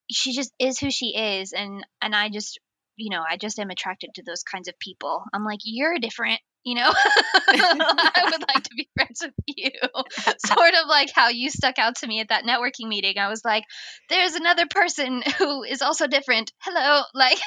she 0.10 0.34
just 0.34 0.51
is 0.60 0.77
who 0.77 0.91
she 0.91 1.15
is 1.15 1.53
and 1.53 1.86
and 2.01 2.13
I 2.13 2.30
just 2.30 2.60
you 2.98 3.10
know, 3.10 3.24
I 3.27 3.38
just 3.38 3.58
am 3.60 3.70
attracted 3.70 4.12
to 4.15 4.24
those 4.24 4.44
kinds 4.44 4.68
of 4.68 4.77
people. 4.77 5.24
I'm 5.34 5.46
like, 5.46 5.60
you're 5.63 5.98
different, 6.00 6.39
you 6.63 6.75
know? 6.75 6.91
I 7.48 8.30
would 8.32 8.41
like 8.41 8.63
to 8.63 8.75
be 8.75 8.89
friends 8.96 9.24
with 9.24 9.34
you. 9.48 9.72
sort 10.46 10.74
of 10.74 10.88
like 10.88 11.10
how 11.13 11.30
you 11.30 11.50
stuck 11.50 11.80
out 11.80 11.98
to 11.98 12.08
me 12.08 12.20
at 12.20 12.30
that 12.30 12.44
networking 12.46 12.88
meeting. 12.88 13.18
I 13.18 13.30
was 13.30 13.44
like, 13.44 13.63
there's 14.10 14.36
another 14.36 14.65
person 14.68 15.24
who 15.38 15.63
is 15.63 15.82
also 15.82 16.08
different. 16.08 16.51
Hello. 16.60 17.03
Like, 17.13 17.39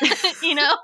you 0.43 0.55
know, 0.55 0.77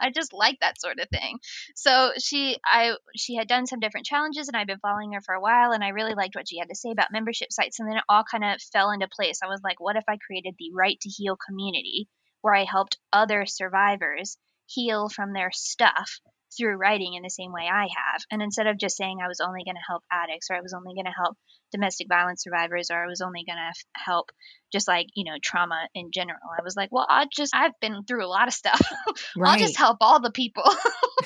I 0.00 0.10
just 0.14 0.32
like 0.32 0.58
that 0.60 0.80
sort 0.80 1.00
of 1.00 1.08
thing. 1.08 1.38
So 1.74 2.12
she 2.18 2.56
I 2.64 2.94
she 3.16 3.34
had 3.34 3.48
done 3.48 3.66
some 3.66 3.80
different 3.80 4.06
challenges 4.06 4.48
and 4.48 4.56
I've 4.56 4.66
been 4.66 4.78
following 4.78 5.12
her 5.12 5.20
for 5.20 5.34
a 5.34 5.40
while 5.40 5.72
and 5.72 5.82
I 5.82 5.88
really 5.88 6.14
liked 6.14 6.34
what 6.34 6.48
she 6.48 6.58
had 6.58 6.68
to 6.68 6.76
say 6.76 6.90
about 6.90 7.12
membership 7.12 7.52
sites 7.52 7.80
and 7.80 7.88
then 7.88 7.98
it 7.98 8.04
all 8.08 8.24
kind 8.30 8.44
of 8.44 8.60
fell 8.72 8.90
into 8.90 9.08
place. 9.08 9.40
I 9.42 9.48
was 9.48 9.60
like, 9.64 9.80
what 9.80 9.96
if 9.96 10.04
I 10.08 10.18
created 10.24 10.54
the 10.58 10.72
Right 10.74 10.98
to 11.00 11.08
Heal 11.08 11.36
community 11.48 12.08
where 12.42 12.54
I 12.54 12.64
helped 12.64 12.98
other 13.12 13.46
survivors 13.46 14.36
heal 14.66 15.08
from 15.08 15.32
their 15.32 15.50
stuff 15.52 16.20
through 16.56 16.76
writing 16.76 17.14
in 17.14 17.22
the 17.22 17.30
same 17.30 17.52
way 17.52 17.68
I 17.72 17.82
have. 17.82 18.22
And 18.30 18.42
instead 18.42 18.66
of 18.66 18.78
just 18.78 18.96
saying 18.96 19.18
I 19.22 19.28
was 19.28 19.40
only 19.40 19.64
going 19.64 19.76
to 19.76 19.88
help 19.88 20.02
addicts 20.10 20.48
or 20.50 20.56
I 20.56 20.60
was 20.60 20.74
only 20.74 20.94
going 20.94 21.06
to 21.06 21.12
help 21.16 21.36
domestic 21.72 22.08
violence 22.08 22.42
survivors 22.42 22.90
or 22.90 23.02
I 23.02 23.06
was 23.06 23.20
only 23.20 23.44
going 23.44 23.58
to 23.58 23.72
help 23.94 24.30
just 24.72 24.88
like, 24.88 25.06
you 25.14 25.24
know, 25.24 25.36
trauma 25.42 25.88
in 25.94 26.10
general, 26.12 26.38
I 26.58 26.62
was 26.62 26.76
like, 26.76 26.90
well, 26.92 27.06
I 27.08 27.26
just, 27.30 27.54
I've 27.54 27.78
been 27.80 28.04
through 28.04 28.24
a 28.24 28.28
lot 28.28 28.48
of 28.48 28.54
stuff. 28.54 28.80
I'll 29.42 29.58
just 29.58 29.76
help 29.76 29.98
all 30.00 30.20
the 30.20 30.30
people. 30.30 30.64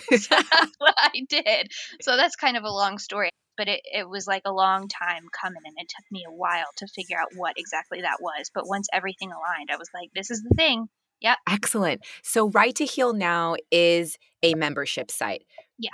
so 0.18 0.36
that's 0.36 0.72
what 0.78 0.94
I 0.96 1.10
did. 1.28 1.72
So 2.00 2.16
that's 2.16 2.36
kind 2.36 2.56
of 2.56 2.64
a 2.64 2.70
long 2.70 2.98
story. 2.98 3.30
But 3.56 3.68
it, 3.68 3.80
it 3.84 4.08
was 4.08 4.26
like 4.26 4.42
a 4.44 4.52
long 4.52 4.86
time 4.88 5.24
coming, 5.32 5.62
and 5.64 5.76
it 5.78 5.88
took 5.88 6.04
me 6.12 6.26
a 6.28 6.32
while 6.32 6.66
to 6.76 6.86
figure 6.88 7.16
out 7.18 7.28
what 7.36 7.54
exactly 7.56 8.02
that 8.02 8.18
was. 8.20 8.50
But 8.54 8.68
once 8.68 8.88
everything 8.92 9.32
aligned, 9.32 9.70
I 9.72 9.78
was 9.78 9.88
like, 9.94 10.10
this 10.14 10.30
is 10.30 10.42
the 10.42 10.54
thing. 10.54 10.88
Yep. 11.26 11.38
Excellent. 11.48 12.06
So 12.22 12.50
Right 12.50 12.72
to 12.76 12.84
Heal 12.84 13.12
Now 13.12 13.56
is 13.72 14.16
a 14.44 14.54
membership 14.54 15.10
site. 15.10 15.44
Yeah. 15.76 15.90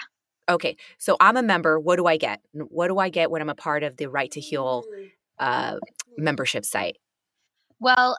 Okay. 0.46 0.76
So 0.98 1.16
I'm 1.20 1.38
a 1.38 1.42
member. 1.42 1.80
What 1.80 1.96
do 1.96 2.04
I 2.04 2.18
get? 2.18 2.40
What 2.52 2.88
do 2.88 2.98
I 2.98 3.08
get 3.08 3.30
when 3.30 3.40
I'm 3.40 3.48
a 3.48 3.54
part 3.54 3.82
of 3.82 3.96
the 3.96 4.10
Right 4.10 4.30
to 4.32 4.40
Heal 4.40 4.84
uh, 5.38 5.76
membership 6.18 6.66
site? 6.66 6.98
Well, 7.80 8.18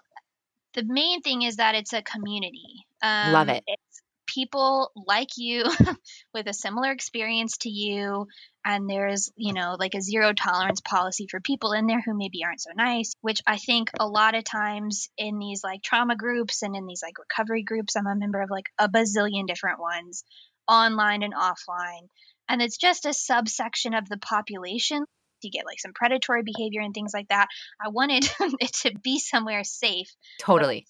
the 0.73 0.83
main 0.87 1.21
thing 1.21 1.43
is 1.43 1.57
that 1.57 1.75
it's 1.75 1.93
a 1.93 2.01
community. 2.01 2.83
Um, 3.03 3.31
Love 3.31 3.49
it. 3.49 3.63
It's 3.67 3.92
people 4.33 4.91
like 4.95 5.29
you 5.37 5.65
with 6.33 6.47
a 6.47 6.53
similar 6.53 6.91
experience 6.91 7.57
to 7.59 7.69
you. 7.69 8.27
And 8.65 8.89
there's, 8.89 9.31
you 9.35 9.53
know, 9.53 9.75
like 9.77 9.93
a 9.93 10.01
zero 10.01 10.33
tolerance 10.33 10.81
policy 10.81 11.27
for 11.29 11.41
people 11.41 11.73
in 11.73 11.85
there 11.85 12.01
who 12.01 12.17
maybe 12.17 12.43
aren't 12.43 12.61
so 12.61 12.71
nice, 12.75 13.13
which 13.21 13.41
I 13.45 13.57
think 13.57 13.91
a 13.99 14.07
lot 14.07 14.35
of 14.35 14.43
times 14.43 15.09
in 15.17 15.37
these 15.37 15.61
like 15.63 15.81
trauma 15.83 16.15
groups 16.15 16.61
and 16.61 16.75
in 16.75 16.85
these 16.85 17.03
like 17.03 17.19
recovery 17.19 17.63
groups, 17.63 17.95
I'm 17.95 18.07
a 18.07 18.15
member 18.15 18.41
of 18.41 18.49
like 18.49 18.69
a 18.79 18.87
bazillion 18.87 19.47
different 19.47 19.79
ones, 19.79 20.23
online 20.67 21.23
and 21.23 21.33
offline. 21.33 22.07
And 22.47 22.61
it's 22.61 22.77
just 22.77 23.05
a 23.05 23.13
subsection 23.13 23.93
of 23.93 24.07
the 24.07 24.17
population. 24.17 25.05
You 25.41 25.51
get 25.51 25.65
like 25.65 25.81
some 25.81 25.91
predatory 25.93 26.43
behavior 26.43 26.79
and 26.79 26.93
things 26.93 27.11
like 27.13 27.27
that. 27.27 27.47
I 27.83 27.89
wanted 27.89 28.23
it 28.39 28.73
to 28.83 28.93
be 29.03 29.19
somewhere 29.19 29.65
safe 29.65 30.07
Totally. 30.39 30.87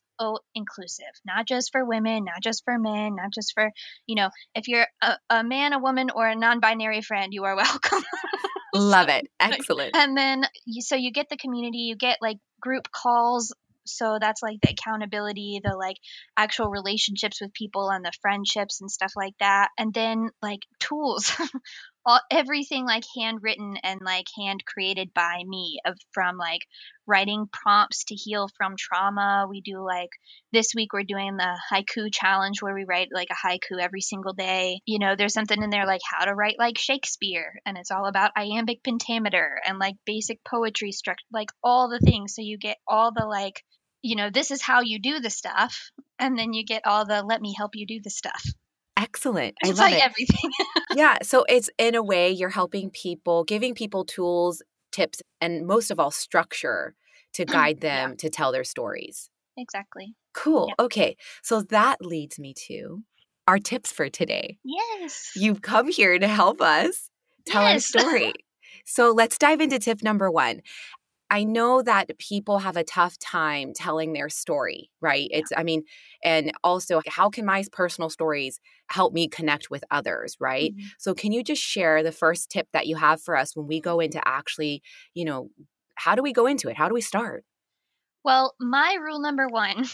Inclusive, 0.56 1.14
not 1.26 1.48
just 1.48 1.72
for 1.72 1.86
women, 1.86 2.26
not 2.26 2.42
just 2.42 2.64
for 2.66 2.78
men, 2.78 3.16
not 3.16 3.32
just 3.34 3.54
for, 3.54 3.72
you 4.08 4.16
know, 4.16 4.30
if 4.56 4.68
you're 4.68 4.88
a, 5.02 5.18
a 5.30 5.44
man, 5.44 5.74
a 5.74 5.80
woman, 5.80 6.10
or 6.14 6.28
a 6.28 6.36
non 6.36 6.60
binary 6.60 7.02
friend, 7.02 7.34
you 7.34 7.44
are 7.44 7.56
welcome. 7.56 8.04
Love 8.74 9.10
it. 9.10 9.28
Excellent. 9.40 9.96
and 9.96 10.18
then, 10.18 10.44
you, 10.66 10.82
so 10.82 10.96
you 10.96 11.12
get 11.12 11.30
the 11.30 11.38
community, 11.38 11.80
you 11.80 11.96
get 11.96 12.18
like 12.22 12.38
group 12.60 12.90
calls. 12.92 13.54
So 13.86 14.18
that's 14.20 14.42
like 14.42 14.62
the 14.62 14.70
accountability, 14.72 15.60
the 15.64 15.76
like 15.76 15.98
actual 16.38 16.70
relationships 16.70 17.42
with 17.42 17.54
people 17.54 17.90
and 17.90 18.06
the 18.06 18.14
friendships 18.22 18.80
and 18.80 18.90
stuff 18.90 19.12
like 19.16 19.34
that. 19.40 19.70
And 19.78 19.94
then 19.94 20.30
like 20.42 20.62
tools. 20.80 21.34
all 22.06 22.20
everything 22.30 22.86
like 22.86 23.04
handwritten 23.18 23.78
and 23.84 24.02
like 24.04 24.28
hand 24.38 24.64
created 24.66 25.14
by 25.14 25.42
me 25.46 25.80
of 25.86 25.98
from 26.12 26.38
like 26.38 26.62
writing 27.06 27.48
prompts 27.52 28.06
to 28.06 28.16
heal 28.16 28.50
from 28.58 28.76
trauma. 28.78 29.46
We 29.50 29.62
do 29.62 29.84
like 29.84 30.10
this 30.52 30.74
week 30.76 30.94
we're 30.94 31.04
doing 31.04 31.38
the 31.38 31.60
haiku 31.72 32.10
challenge 32.12 32.62
where 32.62 32.74
we 32.74 32.86
write 32.86 33.10
like 33.14 33.30
a 33.32 33.48
haiku 33.48 33.80
every 33.80 34.02
single 34.02 34.34
day. 34.34 34.82
You 34.86 35.00
know, 35.00 35.16
there's 35.16 35.34
something 35.34 35.62
in 35.62 35.70
there 35.70 35.86
like 35.86 36.02
how 36.10 36.26
to 36.26 36.36
write 36.36 36.56
like 36.60 36.78
Shakespeare 36.78 37.60
and 37.66 37.78
it's 37.78 37.92
all 37.92 38.06
about 38.06 38.32
iambic 38.38 38.84
pentameter 38.84 39.60
and 39.66 39.80
like 39.80 39.96
basic 40.06 40.44
poetry 40.44 40.92
structure 40.92 41.24
like 41.32 41.50
all 41.64 41.90
the 41.90 42.00
things 42.00 42.36
so 42.36 42.42
you 42.42 42.58
get 42.58 42.78
all 42.88 43.12
the 43.12 43.26
like 43.26 43.64
you 44.04 44.18
know, 44.18 44.30
this 44.30 44.52
is 44.52 44.62
how 44.62 44.82
you 44.82 45.00
do 45.00 45.20
the 45.22 45.30
stuff 45.30 45.90
and 46.20 46.38
then 46.38 46.54
you 46.54 46.66
get 46.66 46.86
all 46.86 47.06
the 47.06 47.24
let 47.24 47.42
me 47.42 47.54
help 47.58 47.72
you 47.76 47.88
do 47.88 48.02
the 48.04 48.10
stuff. 48.10 48.44
Excellent. 48.98 49.56
It's 49.62 49.80
I 49.80 49.84
love 49.84 49.92
like 49.92 50.00
it. 50.02 50.06
everything. 50.06 50.52
yeah. 50.96 51.18
So 51.24 51.46
it's 51.50 51.70
in 51.78 51.96
a 51.96 52.04
way 52.04 52.32
you're 52.32 52.50
helping 52.50 52.90
people, 52.92 53.44
giving 53.44 53.74
people 53.76 54.06
tools, 54.06 54.62
tips, 54.92 55.22
and 55.42 55.66
most 55.66 55.92
of 55.92 56.00
all, 56.00 56.12
structure 56.12 56.96
to 57.34 57.46
mm, 57.46 57.52
guide 57.52 57.82
them 57.82 58.12
Yeah. 58.12 58.16
to 58.20 58.30
tell 58.30 58.52
their 58.52 58.64
stories. 58.64 59.30
exactly. 59.58 60.16
Cool. 60.34 60.68
Yeah. 60.70 60.86
Okay. 60.86 61.18
So 61.44 61.62
that 61.64 62.04
leads 62.04 62.40
me 62.40 62.54
to 62.68 63.04
our 63.48 63.60
tips 63.60 63.92
for 63.92 64.10
today. 64.10 64.58
Yes. 64.64 65.32
You've 65.36 65.62
come 65.62 65.90
here 65.90 66.18
to 66.18 66.28
help 66.28 66.62
us 66.62 67.10
tell 67.46 67.64
our 67.64 67.80
story. 67.92 68.34
so 68.86 69.12
let's 69.12 69.38
dive 69.38 69.62
into 69.62 69.78
tip 69.80 70.02
number 70.04 70.32
one. 70.32 70.62
I 71.34 71.44
know 71.44 71.82
that 71.82 72.16
people 72.20 72.60
have 72.60 72.78
a 72.78 72.84
tough 72.84 73.18
time 73.18 73.74
telling 73.74 74.14
their 74.14 74.30
story, 74.30 74.92
right? 75.02 75.28
It's, 75.32 75.52
I 75.58 75.64
mean, 75.64 75.84
and 76.24 76.52
also, 76.64 77.02
how 77.08 77.30
can 77.32 77.44
my 77.46 77.64
personal 77.72 78.10
stories 78.12 78.60
help 78.90 79.14
me 79.14 79.28
connect 79.28 79.72
with 79.72 79.84
others, 79.90 80.38
right? 80.40 80.76
Mhm. 80.76 80.94
So, 81.00 81.16
can 81.16 81.32
you 81.32 81.44
just 81.44 81.62
share 81.62 82.04
the 82.04 82.12
first 82.12 82.52
tip 82.52 82.68
that 82.74 82.86
you 82.88 82.98
have 82.98 83.22
for 83.22 83.36
us 83.36 83.56
when 83.56 83.68
we 83.68 83.82
go 83.82 84.00
into 84.00 84.22
actually, 84.28 84.84
you 85.16 85.26
know, 85.26 85.50
how 85.96 86.14
do 86.16 86.22
we 86.22 86.34
go 86.34 86.46
into 86.46 86.70
it? 86.70 86.78
How 86.78 86.88
do 86.88 86.94
we 86.94 87.02
start? 87.02 87.44
Well, 88.24 88.54
my 88.60 88.96
rule 88.96 89.20
number 89.20 89.48
one, 89.48 89.86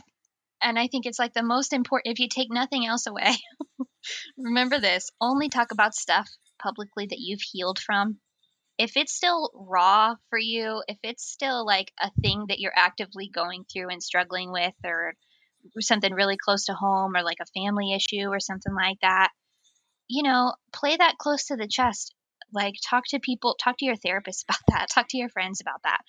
and 0.62 0.80
I 0.80 0.88
think 0.88 1.06
it's 1.06 1.20
like 1.20 1.34
the 1.34 1.44
most 1.44 1.74
important, 1.74 2.14
if 2.14 2.20
you 2.20 2.30
take 2.30 2.52
nothing 2.52 2.86
else 2.86 3.08
away, 3.08 3.36
remember 4.38 4.80
this 4.80 5.10
only 5.22 5.50
talk 5.50 5.72
about 5.72 5.96
stuff 5.96 6.30
publicly 6.62 7.08
that 7.08 7.20
you've 7.20 7.42
healed 7.42 7.80
from. 7.80 8.20
If 8.80 8.96
it's 8.96 9.14
still 9.14 9.52
raw 9.54 10.16
for 10.30 10.40
you, 10.40 10.82
if 10.88 10.98
it's 11.04 11.30
still 11.30 11.66
like 11.66 11.92
a 12.02 12.10
thing 12.22 12.46
that 12.48 12.60
you're 12.60 12.74
actively 12.76 13.30
going 13.30 13.66
through 13.66 13.90
and 13.90 14.02
struggling 14.02 14.52
with, 14.52 14.74
or 14.86 15.16
something 15.82 16.14
really 16.14 16.38
close 16.38 16.66
to 16.66 16.74
home, 16.74 17.16
or 17.16 17.22
like 17.22 17.40
a 17.42 17.60
family 17.62 17.94
issue, 17.94 18.30
or 18.30 18.40
something 18.40 18.74
like 18.74 18.98
that, 19.02 19.30
you 20.08 20.24
know, 20.24 20.54
play 20.74 20.96
that 20.96 21.18
close 21.20 21.48
to 21.48 21.58
the 21.58 21.68
chest. 21.68 22.16
Like, 22.54 22.76
talk 22.90 23.04
to 23.10 23.20
people, 23.20 23.56
talk 23.62 23.78
to 23.80 23.86
your 23.86 23.98
therapist 23.98 24.46
about 24.50 24.62
that, 24.70 24.88
talk 24.90 25.08
to 25.10 25.18
your 25.18 25.30
friends 25.30 25.62
about 25.62 25.84
that. 25.84 26.00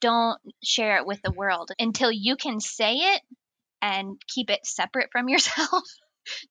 Don't 0.00 0.38
share 0.62 0.98
it 0.98 1.06
with 1.06 1.20
the 1.22 1.32
world 1.32 1.70
until 1.78 2.12
you 2.12 2.36
can 2.36 2.60
say 2.60 2.94
it 2.94 3.22
and 3.82 4.20
keep 4.28 4.50
it 4.50 4.64
separate 4.64 5.10
from 5.12 5.28
yourself. 5.30 5.82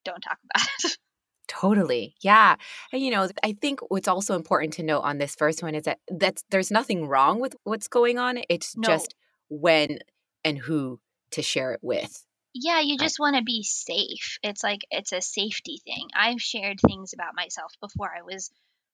Don't 0.03 0.21
talk 0.21 0.37
about 0.53 0.67
it. 0.83 0.97
Totally. 1.47 2.15
Yeah. 2.21 2.55
And 2.91 3.01
you 3.01 3.11
know, 3.11 3.27
I 3.43 3.53
think 3.53 3.79
what's 3.89 4.07
also 4.07 4.35
important 4.35 4.73
to 4.73 4.83
note 4.83 5.01
on 5.01 5.17
this 5.17 5.35
first 5.35 5.61
one 5.61 5.75
is 5.75 5.83
that 5.83 5.99
that's 6.09 6.43
there's 6.49 6.71
nothing 6.71 7.07
wrong 7.07 7.39
with 7.39 7.55
what's 7.63 7.87
going 7.87 8.17
on. 8.17 8.39
It's 8.49 8.77
No. 8.77 8.87
just 8.87 9.15
when 9.49 9.99
and 10.43 10.57
who 10.57 10.99
to 11.31 11.41
share 11.41 11.73
it 11.73 11.79
with. 11.81 12.25
Yeah, 12.53 12.79
you 12.81 12.95
uh 12.95 13.03
just 13.03 13.19
want 13.19 13.35
to 13.35 13.43
be 13.43 13.63
safe. 13.63 14.37
It's 14.41 14.63
like 14.63 14.81
it's 14.89 15.11
a 15.11 15.21
safety 15.21 15.81
thing. 15.83 16.07
I've 16.15 16.41
shared 16.41 16.79
things 16.79 17.13
about 17.13 17.35
myself 17.35 17.73
before 17.81 18.11
I 18.15 18.21
was 18.21 18.49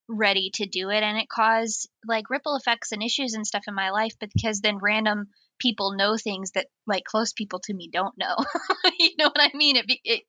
ready 0.08 0.50
to 0.56 0.66
do 0.66 0.90
it 0.90 1.04
and 1.04 1.18
it 1.20 1.30
caused 1.30 1.88
like 2.08 2.32
ripple 2.32 2.56
effects 2.56 2.92
and 2.92 3.04
issues 3.04 3.36
and 3.36 3.46
stuff 3.46 3.66
in 3.68 3.76
my 3.76 3.92
life 3.92 4.14
because 4.20 4.60
then 4.60 4.80
random 4.80 5.28
people 5.60 5.94
know 5.96 6.18
things 6.18 6.52
that 6.52 6.68
like 6.88 7.04
close 7.04 7.34
people 7.34 7.60
to 7.60 7.74
me 7.74 7.90
don't 7.92 8.18
know. 8.18 8.36
you 9.00 9.12
know 9.18 9.28
what 9.28 9.42
I 9.42 9.56
mean? 9.56 9.76
It 9.76 9.86
it 10.04 10.24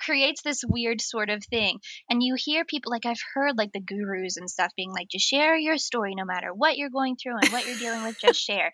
creates 0.00 0.42
this 0.42 0.62
weird 0.66 1.00
sort 1.00 1.30
of 1.30 1.44
thing. 1.44 1.78
And 2.08 2.22
you 2.22 2.36
hear 2.38 2.64
people 2.64 2.90
like 2.90 3.06
I've 3.06 3.20
heard 3.34 3.58
like 3.58 3.72
the 3.72 3.80
gurus 3.80 4.36
and 4.36 4.48
stuff 4.48 4.72
being 4.76 4.92
like 4.92 5.08
just 5.08 5.26
share 5.26 5.56
your 5.56 5.78
story 5.78 6.14
no 6.14 6.24
matter 6.24 6.52
what 6.54 6.76
you're 6.76 6.90
going 6.90 7.16
through 7.16 7.36
and 7.42 7.50
what 7.50 7.66
you're 7.66 7.78
dealing 7.78 8.04
with 8.04 8.18
just 8.20 8.40
share 8.40 8.72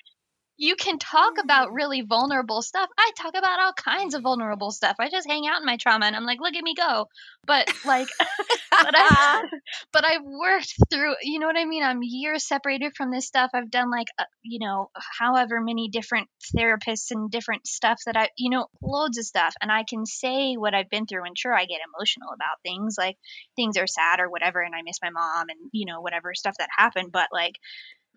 you 0.59 0.76
can 0.76 0.99
talk 0.99 1.35
about 1.42 1.73
really 1.73 2.02
vulnerable 2.02 2.62
stuff. 2.62 2.88
I 2.99 3.11
talk 3.16 3.35
about 3.37 3.61
all 3.61 3.73
kinds 3.73 4.14
of 4.14 4.23
vulnerable 4.23 4.71
stuff. 4.71 4.97
I 4.99 5.09
just 5.09 5.28
hang 5.28 5.47
out 5.47 5.61
in 5.61 5.66
my 5.66 5.76
trauma 5.76 6.06
and 6.06 6.14
I'm 6.14 6.25
like, 6.25 6.40
look 6.40 6.54
at 6.54 6.62
me 6.62 6.75
go. 6.75 7.09
But 7.47 7.73
like 7.85 8.09
but 8.71 8.94
I 8.94 9.44
but 9.92 10.04
I've 10.04 10.23
worked 10.25 10.75
through, 10.90 11.14
you 11.23 11.38
know 11.38 11.47
what 11.47 11.59
I 11.59 11.64
mean? 11.64 11.82
I'm 11.82 12.00
years 12.02 12.47
separated 12.47 12.94
from 12.97 13.11
this 13.11 13.26
stuff. 13.26 13.50
I've 13.54 13.71
done 13.71 13.90
like 13.90 14.09
uh, 14.18 14.25
you 14.42 14.59
know, 14.64 14.90
however 15.18 15.61
many 15.61 15.88
different 15.88 16.29
therapists 16.57 17.11
and 17.11 17.31
different 17.31 17.66
stuff 17.66 18.00
that 18.07 18.16
I, 18.16 18.29
you 18.37 18.50
know, 18.50 18.66
loads 18.83 19.18
of 19.18 19.24
stuff 19.24 19.55
and 19.61 19.72
I 19.72 19.85
can 19.88 20.05
say 20.07 20.55
what 20.55 20.74
I've 20.74 20.90
been 20.90 21.07
through 21.07 21.24
and 21.24 21.37
sure 21.37 21.55
I 21.55 21.64
get 21.64 21.81
emotional 21.96 22.29
about 22.35 22.61
things 22.62 22.96
like 22.98 23.16
things 23.57 23.77
are 23.79 23.87
sad 23.87 24.20
or 24.20 24.31
whatever 24.31 24.61
and 24.61 24.74
I 24.74 24.83
miss 24.83 24.98
my 25.03 25.11
mom 25.11 25.48
and 25.48 25.59
you 25.72 25.87
know 25.87 26.00
whatever 26.00 26.35
stuff 26.35 26.57
that 26.59 26.68
happened, 26.77 27.11
but 27.11 27.29
like 27.33 27.55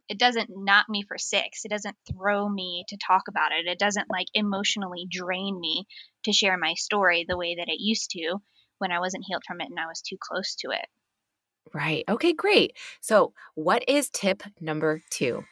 it 0.07 0.19
doesn't 0.19 0.49
knock 0.49 0.87
me 0.89 1.03
for 1.07 1.17
six. 1.17 1.65
It 1.65 1.69
doesn't 1.69 1.95
throw 2.11 2.47
me 2.47 2.85
to 2.89 2.97
talk 2.97 3.23
about 3.27 3.51
it. 3.51 3.67
It 3.67 3.79
doesn't 3.79 4.09
like 4.09 4.27
emotionally 4.33 5.07
drain 5.09 5.59
me 5.59 5.85
to 6.23 6.33
share 6.33 6.57
my 6.57 6.73
story 6.75 7.25
the 7.27 7.37
way 7.37 7.55
that 7.55 7.69
it 7.69 7.79
used 7.79 8.11
to 8.11 8.37
when 8.77 8.91
I 8.91 8.99
wasn't 8.99 9.25
healed 9.27 9.43
from 9.47 9.61
it 9.61 9.69
and 9.69 9.79
I 9.79 9.87
was 9.87 10.01
too 10.01 10.17
close 10.19 10.55
to 10.59 10.69
it. 10.71 10.85
Right. 11.73 12.03
Okay, 12.07 12.33
great. 12.33 12.77
So, 13.01 13.33
what 13.55 13.83
is 13.87 14.09
tip 14.11 14.43
number 14.61 15.01
2? 15.09 15.43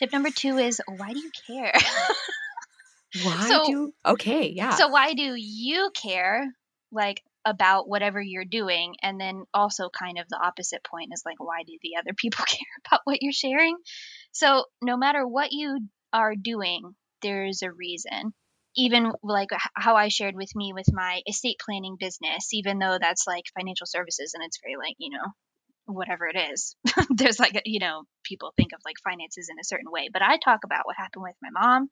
Tip 0.00 0.12
number 0.12 0.30
two 0.30 0.56
is 0.56 0.80
why 0.86 1.12
do 1.12 1.18
you 1.18 1.30
care? 1.46 1.74
Why 3.22 3.48
So- 3.48 3.64
do 3.66 3.92
Okay, 4.06 4.48
yeah. 4.48 4.70
So 4.76 4.88
why 4.88 5.14
do 5.14 5.34
you 5.34 5.90
care 5.94 6.54
like 6.92 7.22
about 7.44 7.88
whatever 7.88 8.20
you're 8.20 8.44
doing? 8.44 8.94
And 9.02 9.20
then 9.20 9.44
also 9.54 9.88
kind 9.90 10.18
of 10.18 10.28
the 10.28 10.40
opposite 10.42 10.84
point 10.84 11.12
is 11.12 11.22
like 11.24 11.38
why 11.38 11.62
do 11.66 11.76
the 11.82 11.96
other 11.98 12.12
people 12.16 12.44
care 12.48 12.58
about 12.86 13.00
what 13.04 13.22
you're 13.22 13.32
sharing? 13.32 13.76
So 14.32 14.64
no 14.82 14.96
matter 14.96 15.26
what 15.26 15.52
you 15.52 15.80
are 16.12 16.34
doing, 16.36 16.94
there's 17.22 17.62
a 17.62 17.72
reason. 17.72 18.32
Even 18.76 19.12
like 19.22 19.48
how 19.74 19.96
I 19.96 20.08
shared 20.08 20.36
with 20.36 20.54
me 20.54 20.72
with 20.72 20.86
my 20.92 21.22
estate 21.28 21.56
planning 21.64 21.96
business, 21.98 22.54
even 22.54 22.78
though 22.78 22.98
that's 23.00 23.26
like 23.26 23.44
financial 23.58 23.86
services 23.86 24.32
and 24.34 24.44
it's 24.44 24.60
very 24.62 24.76
like, 24.76 24.94
you 24.98 25.10
know, 25.10 25.26
whatever 25.86 26.26
it 26.26 26.36
is. 26.52 26.76
there's 27.10 27.40
like, 27.40 27.60
you 27.64 27.80
know, 27.80 28.04
people 28.24 28.52
think 28.56 28.72
of 28.72 28.80
like 28.84 28.96
finances 29.02 29.48
in 29.50 29.58
a 29.58 29.64
certain 29.64 29.90
way, 29.90 30.08
but 30.12 30.22
I 30.22 30.38
talk 30.38 30.60
about 30.64 30.86
what 30.86 30.96
happened 30.96 31.24
with 31.24 31.34
my 31.42 31.50
mom. 31.50 31.90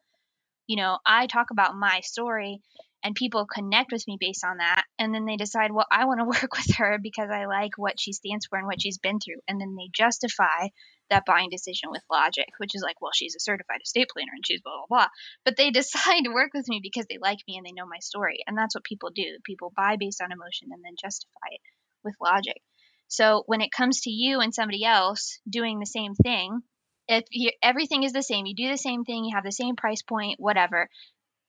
You 0.68 0.76
know, 0.76 0.98
I 1.04 1.26
talk 1.26 1.50
about 1.50 1.74
my 1.74 2.00
story 2.00 2.60
and 3.02 3.14
people 3.14 3.46
connect 3.46 3.90
with 3.92 4.06
me 4.06 4.16
based 4.20 4.44
on 4.44 4.58
that 4.58 4.84
and 4.98 5.14
then 5.14 5.24
they 5.24 5.36
decide 5.36 5.70
well 5.70 5.86
i 5.88 6.04
want 6.04 6.18
to 6.18 6.24
work 6.42 6.56
with 6.56 6.74
her 6.76 6.98
because 7.00 7.30
i 7.30 7.46
like 7.46 7.70
what 7.76 7.98
she 7.98 8.12
stands 8.12 8.46
for 8.46 8.58
and 8.58 8.66
what 8.66 8.82
she's 8.82 8.98
been 8.98 9.20
through 9.20 9.40
and 9.46 9.60
then 9.60 9.76
they 9.76 9.88
justify 9.94 10.66
that 11.08 11.24
buying 11.24 11.48
decision 11.48 11.90
with 11.92 12.02
logic 12.10 12.48
which 12.58 12.74
is 12.74 12.82
like 12.82 13.00
well 13.00 13.12
she's 13.14 13.36
a 13.36 13.40
certified 13.40 13.78
estate 13.84 14.08
planner 14.12 14.32
and 14.34 14.44
she's 14.44 14.60
blah 14.60 14.72
blah 14.72 14.98
blah 14.98 15.06
but 15.44 15.56
they 15.56 15.70
decide 15.78 16.24
to 16.24 16.32
work 16.32 16.50
with 16.54 16.68
me 16.68 16.80
because 16.82 17.06
they 17.08 17.18
like 17.20 17.38
me 17.46 17.56
and 17.56 17.64
they 17.64 17.72
know 17.72 17.86
my 17.86 17.98
story 18.00 18.38
and 18.46 18.56
that's 18.56 18.74
what 18.74 18.84
people 18.84 19.10
do. 19.14 19.38
People 19.44 19.72
buy 19.74 19.96
based 19.98 20.20
on 20.20 20.32
emotion 20.32 20.68
and 20.72 20.84
then 20.84 20.94
justify 21.00 21.48
it 21.52 21.60
with 22.04 22.14
logic. 22.20 22.60
So 23.08 23.42
when 23.46 23.62
it 23.62 23.72
comes 23.72 24.02
to 24.02 24.10
you 24.10 24.40
and 24.40 24.54
somebody 24.54 24.84
else 24.84 25.40
doing 25.48 25.78
the 25.78 25.86
same 25.86 26.14
thing 26.14 26.62
if 27.08 27.24
you, 27.30 27.50
everything 27.62 28.02
is 28.02 28.12
the 28.12 28.22
same 28.22 28.46
you 28.46 28.54
do 28.54 28.68
the 28.70 28.78
same 28.78 29.04
thing 29.04 29.24
you 29.24 29.34
have 29.34 29.44
the 29.44 29.52
same 29.52 29.76
price 29.76 30.02
point 30.02 30.38
whatever 30.38 30.88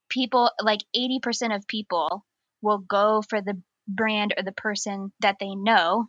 people 0.09 0.51
like 0.61 0.81
80% 0.95 1.55
of 1.55 1.67
people 1.67 2.25
will 2.61 2.79
go 2.79 3.21
for 3.21 3.41
the 3.41 3.61
brand 3.87 4.33
or 4.37 4.43
the 4.43 4.51
person 4.51 5.11
that 5.21 5.37
they 5.39 5.55
know 5.55 6.07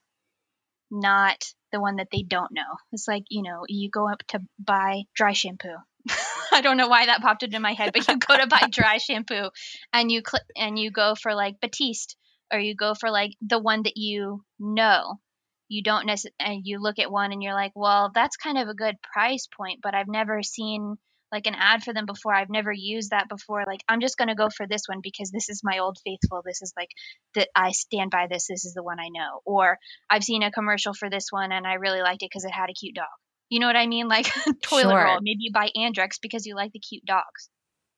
not 0.91 1.53
the 1.73 1.81
one 1.81 1.97
that 1.97 2.09
they 2.11 2.23
don't 2.23 2.53
know. 2.53 2.77
It's 2.93 3.07
like 3.07 3.25
you 3.29 3.43
know 3.43 3.65
you 3.69 3.91
go 3.91 4.09
up 4.09 4.23
to 4.29 4.41
buy 4.59 5.05
dry 5.15 5.33
shampoo. 5.33 5.77
I 6.53 6.63
don't 6.63 6.77
know 6.77 6.89
why 6.89 7.07
that 7.07 7.21
popped 7.21 7.43
into 7.43 7.61
my 7.61 7.75
head 7.75 7.93
but 7.93 8.09
you 8.09 8.19
go 8.19 8.37
to 8.37 8.47
buy 8.47 8.63
dry 8.71 8.97
shampoo 8.99 9.51
and 9.93 10.11
you 10.11 10.23
click 10.23 10.43
and 10.57 10.79
you 10.79 10.91
go 10.91 11.15
for 11.15 11.35
like 11.35 11.61
batiste 11.61 12.17
or 12.53 12.59
you 12.59 12.75
go 12.75 12.95
for 12.95 13.11
like 13.11 13.37
the 13.41 13.59
one 13.59 13.83
that 13.85 13.97
you 13.97 14.43
know 14.59 15.21
you 15.71 15.83
don't 15.83 16.05
necessarily 16.05 16.35
and 16.41 16.63
you 16.65 16.79
look 16.79 16.99
at 16.99 17.11
one 17.11 17.33
and 17.33 17.43
you're 17.43 17.55
like 17.55 17.73
well 17.75 18.11
that's 18.15 18.37
kind 18.37 18.59
of 18.59 18.69
a 18.69 18.75
good 18.75 18.97
price 19.03 19.49
point 19.57 19.81
but 19.83 19.95
i've 19.95 20.09
never 20.09 20.43
seen 20.43 20.97
like 21.33 21.47
an 21.47 21.55
ad 21.57 21.83
for 21.83 21.93
them 21.93 22.07
before. 22.07 22.35
I've 22.35 22.51
never 22.51 22.73
used 22.73 23.11
that 23.11 23.29
before. 23.29 23.65
Like 23.67 23.85
I'm 23.89 24.01
just 24.01 24.17
gonna 24.19 24.35
go 24.35 24.49
for 24.51 24.67
this 24.67 24.83
one 24.87 25.01
because 25.03 25.31
this 25.31 25.49
is 25.49 25.63
my 25.63 25.79
old 25.79 25.99
faithful. 26.05 26.43
This 26.45 26.63
is 26.63 26.73
like 26.77 26.91
that 27.35 27.49
I 27.55 27.71
stand 27.71 28.11
by 28.11 28.27
this. 28.29 28.47
This 28.49 28.65
is 28.65 28.75
the 28.75 28.83
one 28.83 28.99
I 28.99 29.09
know. 29.11 29.41
Or 29.45 29.79
I've 30.09 30.25
seen 30.25 30.43
a 30.43 30.51
commercial 30.51 30.93
for 30.95 31.09
this 31.09 31.29
one 31.31 31.53
and 31.53 31.67
I 31.67 31.75
really 31.75 32.03
liked 32.03 32.23
it 32.23 32.31
because 32.31 32.45
it 32.45 32.51
had 32.51 32.71
a 32.71 32.75
cute 32.75 32.97
dog. 32.97 33.07
You 33.49 33.61
know 33.61 33.67
what 33.67 33.77
I 33.77 33.87
mean? 33.87 34.09
Like 34.09 34.27
toilet 34.63 34.83
Sure. 34.83 35.05
roll. 35.05 35.19
Maybe 35.23 35.39
you 35.41 35.53
buy 35.53 35.71
Andrex 35.77 36.21
because 36.21 36.47
you 36.47 36.57
like 36.57 36.73
the 36.73 36.81
cute 36.81 37.05
dogs. 37.05 37.49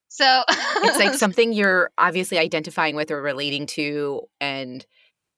So 0.08 0.42
it's 0.48 0.98
like 0.98 1.14
something 1.18 1.52
you're 1.52 1.90
obviously 1.96 2.38
identifying 2.38 2.96
with 2.96 3.10
or 3.10 3.22
relating 3.22 3.66
to 3.68 4.22
and 4.40 4.84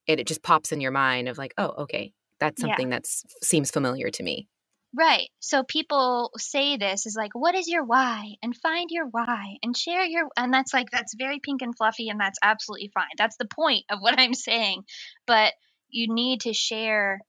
it, 0.06 0.20
it 0.20 0.26
just 0.26 0.42
pops 0.42 0.72
in 0.72 0.80
your 0.80 0.90
mind 0.90 1.28
of 1.28 1.38
like, 1.38 1.54
"Oh, 1.56 1.72
okay. 1.84 2.12
That's 2.40 2.60
Yeah. 2.60 2.62
something 2.62 2.90
that 2.90 3.06
seems 3.42 3.70
familiar 3.70 4.10
to 4.10 4.22
me. 4.22 4.48
Right. 4.96 5.28
So 5.40 5.64
people 5.64 6.30
say 6.36 6.76
this 6.76 7.04
is 7.04 7.16
like, 7.16 7.34
what 7.34 7.56
is 7.56 7.66
your 7.66 7.84
why? 7.84 8.36
And 8.42 8.56
find 8.56 8.90
your 8.90 9.06
why 9.06 9.56
and 9.62 9.76
share 9.76 10.04
your 10.04 10.28
and 10.36 10.54
that's 10.54 10.72
like 10.72 10.90
that's 10.90 11.14
very 11.18 11.40
pink 11.40 11.62
and 11.62 11.76
fluffy 11.76 12.08
and 12.08 12.20
that's 12.20 12.38
absolutely 12.42 12.92
fine. 12.94 13.08
That's 13.18 13.36
the 13.36 13.46
point 13.46 13.84
of 13.90 13.98
what 14.00 14.18
I'm 14.20 14.34
saying. 14.34 14.84
But 15.26 15.52
you 15.88 16.12
need 16.14 16.42
to 16.42 16.52
share 16.52 17.20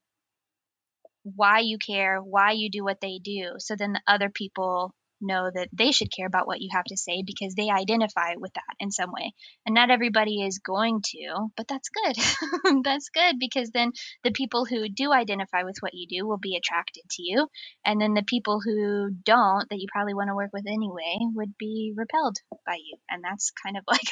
why 1.24 1.58
you 1.60 1.78
care, 1.78 2.20
why 2.20 2.52
you 2.52 2.70
do 2.70 2.84
what 2.84 3.00
they 3.00 3.18
do. 3.22 3.54
So 3.58 3.74
then 3.76 3.94
the 3.94 4.02
other 4.06 4.30
people 4.30 4.94
know 5.20 5.50
that 5.52 5.68
they 5.72 5.92
should 5.92 6.12
care 6.14 6.26
about 6.26 6.46
what 6.46 6.60
you 6.60 6.68
have 6.72 6.84
to 6.84 6.96
say 6.96 7.22
because 7.24 7.54
they 7.54 7.70
identify 7.70 8.34
with 8.36 8.52
that 8.54 8.76
in 8.78 8.90
some 8.90 9.12
way. 9.12 9.32
And 9.64 9.74
not 9.74 9.90
everybody 9.90 10.42
is 10.42 10.58
going 10.58 11.02
to, 11.06 11.48
but 11.56 11.66
that's 11.68 11.88
good. 11.88 12.82
that's 12.84 13.08
good 13.10 13.36
because 13.38 13.70
then 13.70 13.92
the 14.24 14.30
people 14.30 14.64
who 14.64 14.88
do 14.88 15.12
identify 15.12 15.62
with 15.62 15.76
what 15.80 15.94
you 15.94 16.06
do 16.08 16.26
will 16.26 16.38
be 16.38 16.56
attracted 16.56 17.02
to 17.10 17.22
you. 17.22 17.48
And 17.84 18.00
then 18.00 18.14
the 18.14 18.24
people 18.24 18.60
who 18.64 19.10
don't, 19.24 19.68
that 19.70 19.78
you 19.78 19.86
probably 19.92 20.14
want 20.14 20.28
to 20.28 20.34
work 20.34 20.50
with 20.52 20.66
anyway, 20.66 21.18
would 21.34 21.56
be 21.58 21.92
repelled 21.96 22.36
by 22.66 22.74
you. 22.76 22.96
And 23.10 23.22
that's 23.24 23.52
kind 23.62 23.76
of 23.76 23.84
like 23.88 24.08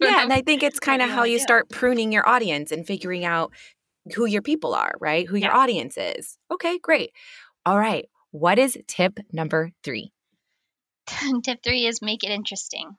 Yeah, 0.00 0.22
and 0.22 0.32
I 0.32 0.42
think 0.42 0.62
it's 0.62 0.80
kind 0.80 1.02
of 1.02 1.10
how 1.10 1.24
you 1.24 1.38
do. 1.38 1.42
start 1.42 1.68
pruning 1.68 2.12
your 2.12 2.28
audience 2.28 2.72
and 2.72 2.86
figuring 2.86 3.24
out 3.24 3.52
who 4.14 4.26
your 4.26 4.42
people 4.42 4.74
are, 4.74 4.94
right? 5.00 5.26
Who 5.26 5.36
your 5.36 5.50
Yeah. 5.50 5.58
audience 5.58 5.96
is. 5.98 6.38
Okay, 6.50 6.78
great. 6.78 7.12
All 7.64 7.78
right. 7.78 8.06
What 8.30 8.58
is 8.58 8.78
tip 8.86 9.18
number 9.32 9.72
three? 9.82 10.12
tip 11.44 11.62
three 11.62 11.86
is 11.86 12.02
make 12.02 12.24
it 12.24 12.30
interesting. 12.30 12.96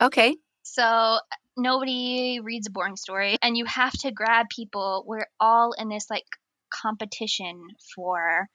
Okay. 0.00 0.36
So 0.62 1.18
nobody 1.56 2.40
reads 2.42 2.66
a 2.66 2.70
boring 2.70 2.96
story, 2.96 3.36
and 3.42 3.56
you 3.56 3.64
have 3.66 3.92
to 4.00 4.12
grab 4.12 4.46
people. 4.48 5.04
We're 5.06 5.28
all 5.38 5.72
in 5.72 5.88
this 5.88 6.08
like 6.10 6.24
competition 6.70 7.60
for 7.94 8.48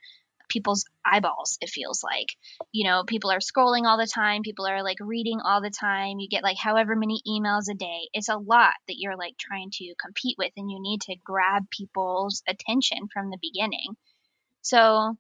people's 0.50 0.86
eyeballs 1.06 1.58
it 1.62 1.70
feels 1.70 2.04
like 2.04 2.28
you 2.72 2.88
know 2.88 3.04
people 3.06 3.32
are 3.32 3.40
scrolling 3.40 3.86
all 3.86 3.98
the 3.98 4.08
time 4.08 4.42
people 4.44 4.68
are 4.68 4.84
like 4.84 4.98
reading 5.00 5.40
all 5.44 5.62
the 5.62 5.72
time 5.72 6.20
you 6.20 6.30
get 6.30 6.44
like 6.44 6.58
however 6.58 6.96
many 6.96 7.22
emails 7.28 7.64
a 7.70 7.74
day 7.74 8.02
it's 8.14 8.30
a 8.30 8.38
lot 8.38 8.74
that 8.88 8.98
you're 8.98 9.18
like 9.18 9.36
trying 9.40 9.70
to 9.72 9.94
compete 10.00 10.36
with 10.38 10.52
and 10.58 10.70
you 10.70 10.80
need 10.80 11.02
to 11.02 11.16
grab 11.24 11.64
people's 11.72 12.44
attention 12.48 13.08
from 13.12 13.30
the 13.30 13.40
beginning 13.42 13.96
so 14.62 15.16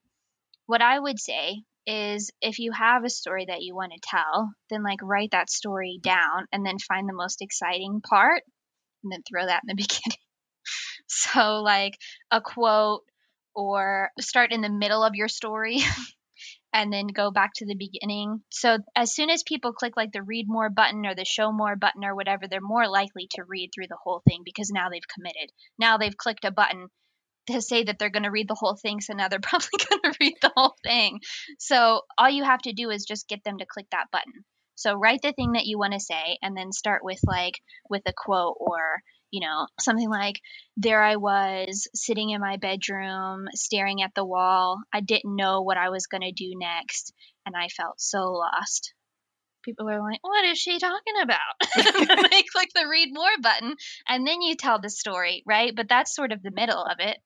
what 0.67 0.81
i 0.81 0.99
would 0.99 1.19
say 1.19 1.63
is 1.87 2.31
if 2.41 2.59
you 2.59 2.71
have 2.71 3.03
a 3.03 3.09
story 3.09 3.45
that 3.47 3.61
you 3.61 3.75
want 3.75 3.91
to 3.91 3.99
tell 4.03 4.51
then 4.69 4.83
like 4.83 4.99
write 5.01 5.31
that 5.31 5.49
story 5.49 5.99
down 6.01 6.47
and 6.51 6.65
then 6.65 6.79
find 6.79 7.07
the 7.07 7.13
most 7.13 7.41
exciting 7.41 8.01
part 8.01 8.43
and 9.03 9.11
then 9.11 9.21
throw 9.27 9.45
that 9.45 9.61
in 9.67 9.75
the 9.75 9.75
beginning 9.83 10.17
so 11.07 11.61
like 11.61 11.97
a 12.31 12.41
quote 12.41 13.01
or 13.55 14.09
start 14.19 14.51
in 14.51 14.61
the 14.61 14.69
middle 14.69 15.03
of 15.03 15.15
your 15.15 15.27
story 15.27 15.79
and 16.75 16.91
then 16.91 17.07
go 17.07 17.31
back 17.31 17.51
to 17.55 17.65
the 17.65 17.75
beginning. 17.75 18.41
So 18.51 18.79
as 18.95 19.15
soon 19.15 19.29
as 19.29 19.43
people 19.43 19.71
click 19.71 19.93
like 19.95 20.11
the 20.11 20.21
read 20.21 20.45
more 20.47 20.69
button 20.69 21.05
or 21.05 21.15
the 21.15 21.23
show 21.23 21.53
more 21.53 21.77
button 21.77 22.03
or 22.03 22.13
whatever, 22.13 22.47
they're 22.47 22.59
more 22.61 22.89
likely 22.89 23.27
to 23.31 23.45
read 23.47 23.69
through 23.73 23.87
the 23.87 23.97
whole 24.03 24.21
thing 24.27 24.41
because 24.43 24.69
now 24.69 24.89
they've 24.89 25.07
committed. 25.07 25.51
Now 25.79 25.97
they've 25.97 26.17
clicked 26.17 26.43
a 26.43 26.51
button 26.51 26.87
to 27.47 27.61
say 27.61 27.83
that 27.83 27.99
they're 27.99 28.09
going 28.09 28.23
to 28.23 28.31
read 28.31 28.47
the 28.47 28.55
whole 28.55 28.75
thing, 28.75 29.01
so 29.01 29.13
now 29.13 29.27
they're 29.27 29.39
probably 29.41 29.67
going 29.89 30.01
to 30.03 30.17
read 30.19 30.35
the 30.41 30.51
whole 30.55 30.75
thing. 30.83 31.19
So 31.59 32.01
all 32.17 32.29
you 32.29 32.43
have 32.43 32.61
to 32.63 32.73
do 32.73 32.89
is 32.89 33.05
just 33.05 33.27
get 33.27 33.43
them 33.43 33.57
to 33.59 33.65
click 33.65 33.87
that 33.91 34.11
button. 34.11 34.45
So 34.75 34.93
write 34.93 35.21
the 35.21 35.31
thing 35.31 35.53
that 35.53 35.65
you 35.65 35.79
want 35.79 35.93
to 35.93 35.99
say 35.99 36.37
and 36.41 36.55
then 36.55 36.73
start 36.73 37.01
with 37.03 37.19
like 37.25 37.53
with 37.89 38.01
a 38.07 38.13
quote 38.13 38.57
or 38.59 39.01
you 39.35 39.41
know, 39.41 39.67
something 39.81 40.09
like, 40.09 40.39
There 40.77 41.03
I 41.03 41.17
was 41.17 41.89
sitting 41.93 42.29
in 42.29 42.39
my 42.39 42.55
bedroom, 42.55 43.47
staring 43.53 44.01
at 44.01 44.13
the 44.15 44.25
wall. 44.25 44.77
I 44.93 45.01
didn't 45.01 45.35
know 45.35 45.61
what 45.61 45.77
I 45.77 45.89
was 45.89 46.07
going 46.07 46.21
to 46.21 46.31
do 46.31 46.53
next, 46.55 47.13
and 47.45 47.53
I 47.53 47.67
felt 47.67 47.99
so 47.99 48.31
lost. 48.31 48.93
People 49.63 49.89
are 49.89 49.99
like, 49.99 50.19
What 50.21 50.45
is 50.45 50.57
she 50.57 50.79
talking 50.79 51.15
about? 51.21 51.75
they 52.31 52.43
click 52.53 52.69
the 52.73 52.87
read 52.89 53.09
more 53.11 53.37
button, 53.41 53.75
and 54.07 54.25
then 54.25 54.41
you 54.41 54.55
tell 54.55 54.79
the 54.79 54.89
story, 54.89 55.43
right? 55.45 55.75
But 55.75 55.89
that's 55.89 56.15
sort 56.15 56.31
of 56.31 56.41
the 56.41 56.51
middle 56.51 56.81
of 56.81 56.97
it. 56.99 57.17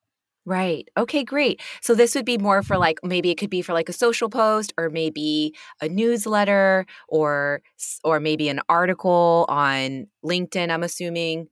Right. 0.50 0.88
Okay, 0.98 1.22
great. 1.22 1.60
So 1.80 1.94
this 1.94 2.16
would 2.16 2.24
be 2.24 2.36
more 2.36 2.64
for 2.64 2.76
like 2.76 2.98
maybe 3.04 3.30
it 3.30 3.36
could 3.36 3.50
be 3.50 3.62
for 3.62 3.72
like 3.72 3.88
a 3.88 3.92
social 3.92 4.28
post 4.28 4.72
or 4.76 4.90
maybe 4.90 5.54
a 5.80 5.88
newsletter 5.88 6.86
or 7.08 7.62
or 8.02 8.18
maybe 8.18 8.48
an 8.48 8.58
article 8.68 9.46
on 9.48 10.08
LinkedIn, 10.24 10.72
I'm 10.72 10.82
assuming. 10.82 11.46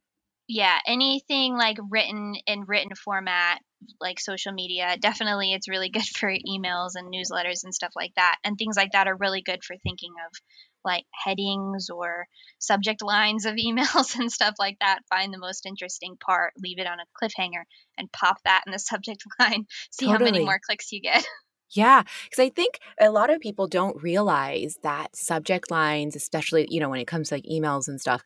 Yeah, 0.48 0.80
anything 0.84 1.56
like 1.56 1.76
written 1.88 2.34
in 2.48 2.64
written 2.66 2.90
format, 2.96 3.60
like 4.00 4.18
social 4.18 4.52
media, 4.52 4.96
definitely 4.98 5.52
it's 5.52 5.68
really 5.68 5.90
good 5.90 6.02
for 6.18 6.28
emails 6.28 6.96
and 6.96 7.06
newsletters 7.14 7.62
and 7.62 7.72
stuff 7.72 7.92
like 7.94 8.14
that. 8.16 8.38
And 8.42 8.58
things 8.58 8.76
like 8.76 8.90
that 8.94 9.06
are 9.06 9.16
really 9.16 9.42
good 9.42 9.62
for 9.62 9.76
thinking 9.84 10.10
of 10.26 10.36
like 10.84 11.04
headings 11.12 11.90
or 11.90 12.26
subject 12.58 13.02
lines 13.02 13.44
of 13.46 13.54
emails 13.56 14.18
and 14.18 14.32
stuff 14.32 14.54
like 14.58 14.78
that. 14.80 15.00
Find 15.08 15.32
the 15.32 15.38
most 15.38 15.66
interesting 15.66 16.16
part, 16.16 16.52
leave 16.58 16.78
it 16.78 16.86
on 16.86 16.98
a 17.00 17.06
cliffhanger, 17.20 17.64
and 17.96 18.10
pop 18.12 18.38
that 18.44 18.64
in 18.66 18.72
the 18.72 18.78
subject 18.78 19.22
line. 19.38 19.66
See 19.90 20.08
how 20.08 20.18
many 20.20 20.40
more 20.40 20.60
clicks 20.64 20.92
you 20.92 21.00
get. 21.00 21.26
Yeah, 21.70 22.02
because 22.24 22.42
I 22.42 22.48
think 22.48 22.78
a 22.98 23.10
lot 23.10 23.28
of 23.28 23.40
people 23.40 23.66
don't 23.66 24.02
realize 24.02 24.78
that 24.82 25.14
subject 25.14 25.70
lines, 25.70 26.16
especially, 26.16 26.66
you 26.70 26.80
know, 26.80 26.88
when 26.88 27.00
it 27.00 27.06
comes 27.06 27.28
to 27.28 27.34
like 27.34 27.44
emails 27.44 27.88
and 27.88 28.00
stuff, 28.00 28.24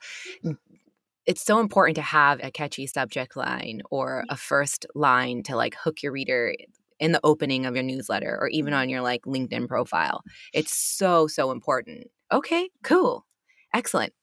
it's 1.27 1.43
so 1.43 1.61
important 1.61 1.97
to 1.97 2.03
have 2.03 2.41
a 2.43 2.51
catchy 2.51 2.87
subject 2.87 3.37
line 3.37 3.83
or 3.91 4.25
a 4.29 4.37
first 4.37 4.87
line 4.95 5.43
to 5.45 5.57
like 5.57 5.75
hook 5.77 6.03
your 6.03 6.13
reader 6.13 6.55
in 6.99 7.13
the 7.13 7.21
opening 7.25 7.67
of 7.67 7.75
your 7.75 7.85
newsletter 7.85 8.37
or 8.41 8.49
even 8.49 8.73
Mhm. 8.73 8.79
on 8.79 8.89
your 8.89 9.03
like 9.03 9.23
LinkedIn 9.23 9.69
profile. 9.69 10.23
It's 10.53 10.75
so, 10.77 11.27
so 11.27 11.51
important. 11.51 12.09
Okay, 12.33 12.71
cool. 12.83 13.27
Excellent. 13.75 14.15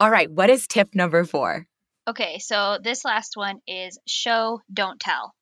All 0.00 0.10
right, 0.10 0.28
what 0.28 0.50
is 0.50 0.66
tip 0.66 0.96
number 0.96 1.24
four? 1.24 1.68
Okay, 2.08 2.40
so 2.40 2.78
this 2.82 3.04
last 3.04 3.36
one 3.36 3.60
is 3.68 4.00
show, 4.04 4.60
don't 4.72 4.98
tell. 4.98 5.32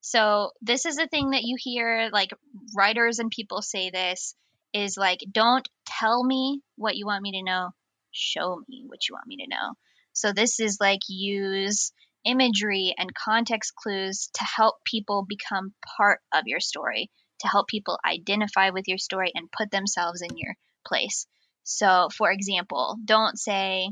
So 0.00 0.50
this 0.60 0.86
is 0.86 0.98
a 0.98 1.08
thing 1.08 1.30
that 1.30 1.42
you 1.42 1.56
hear 1.58 2.08
like 2.12 2.30
writers 2.76 3.18
and 3.18 3.30
people 3.30 3.60
say 3.60 3.90
this 3.90 4.36
is 4.72 4.96
like 4.96 5.18
don't 5.30 5.68
tell 5.86 6.22
me 6.24 6.60
what 6.76 6.96
you 6.96 7.06
want 7.06 7.22
me 7.22 7.32
to 7.32 7.42
know, 7.42 7.70
show 8.12 8.62
me 8.68 8.84
what 8.86 9.08
you 9.08 9.14
want 9.14 9.26
me 9.26 9.38
to 9.38 9.48
know. 9.48 9.74
So 10.12 10.32
this 10.32 10.60
is 10.60 10.78
like 10.80 11.00
use 11.08 11.92
imagery 12.24 12.94
and 12.96 13.12
context 13.14 13.74
clues 13.74 14.30
to 14.34 14.44
help 14.44 14.76
people 14.84 15.26
become 15.28 15.74
part 15.96 16.20
of 16.32 16.44
your 16.46 16.60
story, 16.60 17.10
to 17.40 17.48
help 17.48 17.66
people 17.66 17.98
identify 18.04 18.70
with 18.70 18.86
your 18.86 18.98
story 18.98 19.32
and 19.34 19.50
put 19.50 19.72
themselves 19.72 20.22
in 20.22 20.36
your 20.36 20.54
place. 20.86 21.26
So 21.64 22.08
for 22.16 22.30
example, 22.30 22.96
don't 23.04 23.38
say 23.38 23.90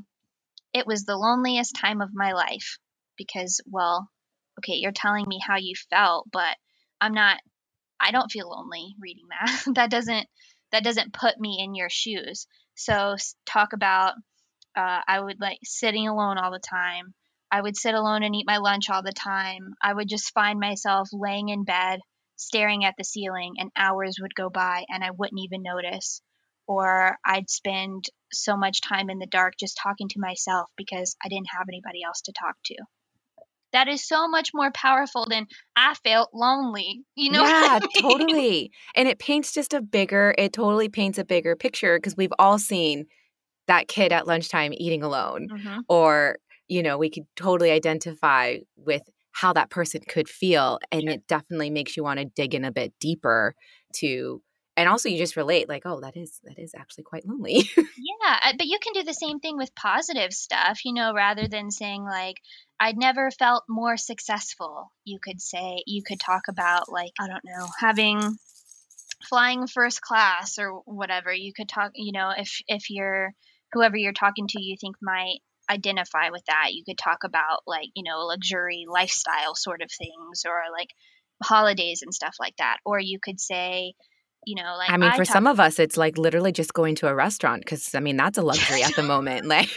it 0.72 0.87
was 0.87 1.05
the 1.05 1.16
loneliest 1.16 1.76
time 1.76 2.00
of 2.00 2.11
my 2.14 2.33
life 2.33 2.79
because 3.16 3.61
well 3.66 4.09
okay 4.59 4.74
you're 4.74 4.92
telling 4.92 5.26
me 5.26 5.38
how 5.44 5.57
you 5.57 5.74
felt 5.90 6.26
but 6.31 6.57
i'm 7.00 7.12
not 7.12 7.38
i 8.00 8.11
don't 8.11 8.31
feel 8.31 8.48
lonely 8.48 8.94
reading 9.00 9.26
that. 9.31 9.62
That 9.74 9.90
doesn't 9.90 10.26
that 10.72 10.85
doesn't 10.85 11.12
put 11.12 11.40
me 11.40 11.59
in 11.61 11.74
your 11.74 11.90
shoes. 11.90 12.46
So 12.76 13.16
talk 13.44 13.72
about 13.72 14.14
uh, 14.76 15.00
i 15.09 15.20
would 15.20 15.40
like 15.40 15.59
sitting 15.64 16.09
alone 16.09 16.38
all 16.38 16.53
the 16.53 16.61
time. 16.61 17.14
I 17.50 17.61
would 17.61 17.76
sit 17.76 17.94
alone 17.94 18.22
and 18.22 18.35
eat 18.37 18.46
my 18.46 18.59
lunch 18.59 18.88
all 18.88 19.03
the 19.03 19.12
time. 19.12 19.74
I 19.83 19.92
would 19.92 20.09
just 20.09 20.33
find 20.33 20.61
myself 20.61 21.09
laying 21.12 21.48
in 21.48 21.64
bed 21.64 21.98
staring 22.40 22.85
at 22.85 22.94
the 22.96 23.05
ceiling 23.05 23.55
and 23.59 23.70
hours 23.76 24.16
would 24.20 24.35
go 24.35 24.48
by 24.48 24.85
and 24.88 25.05
i 25.05 25.11
wouldn't 25.11 25.42
even 25.44 25.62
notice 25.62 26.22
or 26.70 27.16
i'd 27.26 27.50
spend 27.50 28.04
so 28.33 28.56
much 28.56 28.80
time 28.80 29.11
in 29.11 29.18
the 29.18 29.26
dark 29.26 29.54
just 29.59 29.76
talking 29.83 30.09
to 30.09 30.20
myself 30.20 30.68
because 30.76 31.16
i 31.24 31.28
didn't 31.28 31.48
have 31.56 31.66
anybody 31.68 32.02
else 32.06 32.20
to 32.22 32.33
talk 32.33 32.54
to 32.64 32.76
that 33.72 33.88
is 33.88 34.06
so 34.06 34.28
much 34.28 34.50
more 34.52 34.70
powerful 34.72 35.26
than 35.28 35.46
I 35.76 35.94
felt 36.02 36.30
lonely. 36.35 37.04
You 37.14 37.30
know? 37.33 37.42
what 37.42 37.54
I 37.54 37.68
yeah, 37.68 37.78
mean? 37.78 37.90
totally. 38.00 38.72
And 38.96 39.09
it 39.09 39.18
paints 39.18 39.52
just 39.52 39.72
a 39.72 39.80
bigger, 39.80 40.35
it 40.38 40.52
totally 40.52 40.88
paints 40.88 41.18
a 41.18 41.24
bigger 41.24 41.54
picture 41.56 41.96
because 41.98 42.16
we've 42.16 42.33
all 42.38 42.59
seen 42.59 43.06
that 43.68 43.88
kid 43.88 44.12
at 44.12 44.26
lunchtime 44.26 44.72
eating 44.76 45.02
alone. 45.02 45.48
Mhm. 45.50 45.85
Or, 45.88 46.38
you 46.68 46.83
know, 46.83 46.98
we 46.98 47.11
could 47.11 47.24
totally 47.37 47.70
identify 47.70 48.59
with 48.76 49.02
how 49.33 49.52
that 49.52 49.70
person 49.70 50.00
could 50.09 50.28
feel. 50.28 50.80
And 50.90 51.09
it 51.09 51.26
definitely 51.28 51.70
makes 51.70 51.96
you 51.96 52.02
want 52.02 52.18
to 52.18 52.24
dig 52.24 52.54
in 52.54 52.64
a 52.64 52.72
bit 52.72 52.92
deeper 53.00 53.54
to, 53.96 54.42
and 54.81 54.88
also 54.88 55.09
you 55.09 55.19
just 55.19 55.37
relate 55.37 55.69
like, 55.69 55.83
oh, 55.85 56.01
that 56.01 56.16
is, 56.16 56.40
that 56.45 56.59
is 56.59 56.75
actually 56.75 57.05
quite 57.05 57.27
lonely. 57.27 57.69
Yeah, 58.23 58.38
uh, 58.45 58.53
but 58.57 58.66
you 58.66 58.79
can 58.83 58.93
do 58.93 59.03
the 59.03 59.14
same 59.14 59.40
thing 59.40 59.57
with 59.57 59.75
positive 59.75 60.33
stuff, 60.33 60.85
you 60.85 60.93
know, 60.93 61.12
rather 61.14 61.49
than 61.49 61.71
saying 61.71 62.05
like 62.05 62.37
I'd 62.79 62.97
never 62.97 63.31
felt 63.31 63.64
more 63.69 63.97
successful. 63.97 64.93
You 65.05 65.19
could 65.23 65.40
say 65.40 65.83
you 65.87 66.03
could 66.03 66.21
talk 66.21 66.43
about 66.49 66.90
like 66.90 67.12
I 67.19 67.27
don't 67.27 67.45
know, 67.45 67.66
having 67.79 68.38
flying 69.29 69.66
first 69.66 70.01
class 70.01 70.59
or 70.59 70.81
whatever. 70.85 71.33
You 71.33 71.53
could 71.53 71.69
talk, 71.69 71.93
you 71.95 72.12
know, 72.12 72.31
if 72.37 72.61
if 72.69 72.90
you're 72.90 73.35
whoever 73.73 73.97
you're 73.97 74.12
talking 74.12 74.47
to 74.49 74.62
you 74.62 74.77
think 74.81 74.97
might 75.03 75.40
identify 75.71 76.31
with 76.31 76.45
that. 76.47 76.73
You 76.73 76.85
could 76.85 76.99
talk 76.99 77.25
about 77.25 77.61
like, 77.66 77.88
you 77.95 78.03
know, 78.03 78.27
luxury 78.27 78.87
lifestyle 78.88 79.55
sort 79.55 79.83
of 79.83 79.90
things 79.90 80.45
or 80.47 80.62
like 80.73 80.88
holidays 81.43 82.03
and 82.03 82.12
stuff 82.12 82.35
like 82.40 82.57
that. 82.59 82.79
Or 82.85 82.99
you 82.99 83.19
could 83.23 83.40
say, 83.40 83.95
you 84.46 84.55
know, 84.55 84.74
like 84.76 84.90
I 84.90 84.96
mean, 84.96 85.11
for 85.12 85.24
talk- 85.24 85.33
some 85.33 85.46
of 85.46 85.61
us, 85.61 85.79
it's 85.79 85.96
like 85.96 86.16
literally 86.16 86.53
just 86.53 86.72
going 86.72 86.94
to 86.96 87.09
a 87.09 87.14
restaurant 87.14 87.62
because 87.62 87.94
I 87.94 88.00
mean 88.00 88.16
that's 88.16 88.38
a 88.38 88.42
luxury 88.42 88.83
at 88.83 88.96
the 88.96 89.03
moment. 89.03 89.40
Like, 89.50 89.68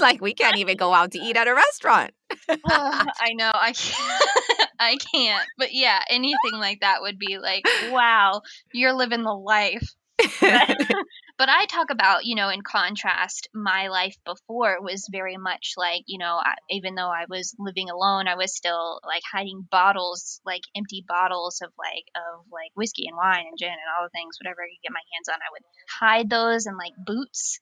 like 0.00 0.20
we 0.22 0.32
can't 0.32 0.56
even 0.56 0.76
go 0.76 0.94
out 0.94 1.12
to 1.12 1.18
eat 1.18 1.36
at 1.36 1.46
a 1.46 1.54
restaurant. 1.54 2.12
I 2.48 3.32
know 3.34 3.50
I 3.52 3.72
can't. 3.72 4.70
I 4.80 4.96
can't. 5.12 5.46
But 5.58 5.74
yeah, 5.74 6.02
anything 6.08 6.54
like 6.54 6.80
that 6.80 7.02
would 7.02 7.18
be 7.18 7.38
like, 7.38 7.64
wow, 7.90 8.40
you're 8.72 8.94
living 8.94 9.22
the 9.22 9.34
life. 9.34 9.94
but 11.38 11.48
I 11.48 11.66
talk 11.66 11.90
about, 11.90 12.24
you 12.24 12.34
know, 12.34 12.48
in 12.48 12.62
contrast, 12.62 13.48
my 13.54 13.88
life 13.88 14.16
before 14.24 14.80
was 14.82 15.08
very 15.10 15.36
much 15.36 15.74
like, 15.76 16.02
you 16.06 16.18
know, 16.18 16.38
I, 16.42 16.54
even 16.70 16.94
though 16.94 17.08
I 17.08 17.26
was 17.28 17.54
living 17.58 17.90
alone, 17.90 18.28
I 18.28 18.36
was 18.36 18.54
still 18.54 19.00
like 19.06 19.22
hiding 19.30 19.66
bottles, 19.70 20.40
like 20.44 20.62
empty 20.76 21.04
bottles 21.06 21.60
of 21.62 21.70
like 21.78 22.04
of 22.16 22.44
like 22.52 22.70
whiskey 22.74 23.06
and 23.08 23.16
wine 23.16 23.46
and 23.48 23.58
gin 23.58 23.68
and 23.68 23.90
all 23.96 24.04
the 24.04 24.10
things, 24.10 24.36
whatever 24.40 24.62
I 24.62 24.68
could 24.68 24.82
get 24.82 24.92
my 24.92 25.00
hands 25.14 25.28
on. 25.28 25.36
I 25.36 25.52
would 25.52 25.62
hide 25.88 26.30
those 26.30 26.66
in 26.66 26.76
like 26.76 26.94
boots 26.96 27.60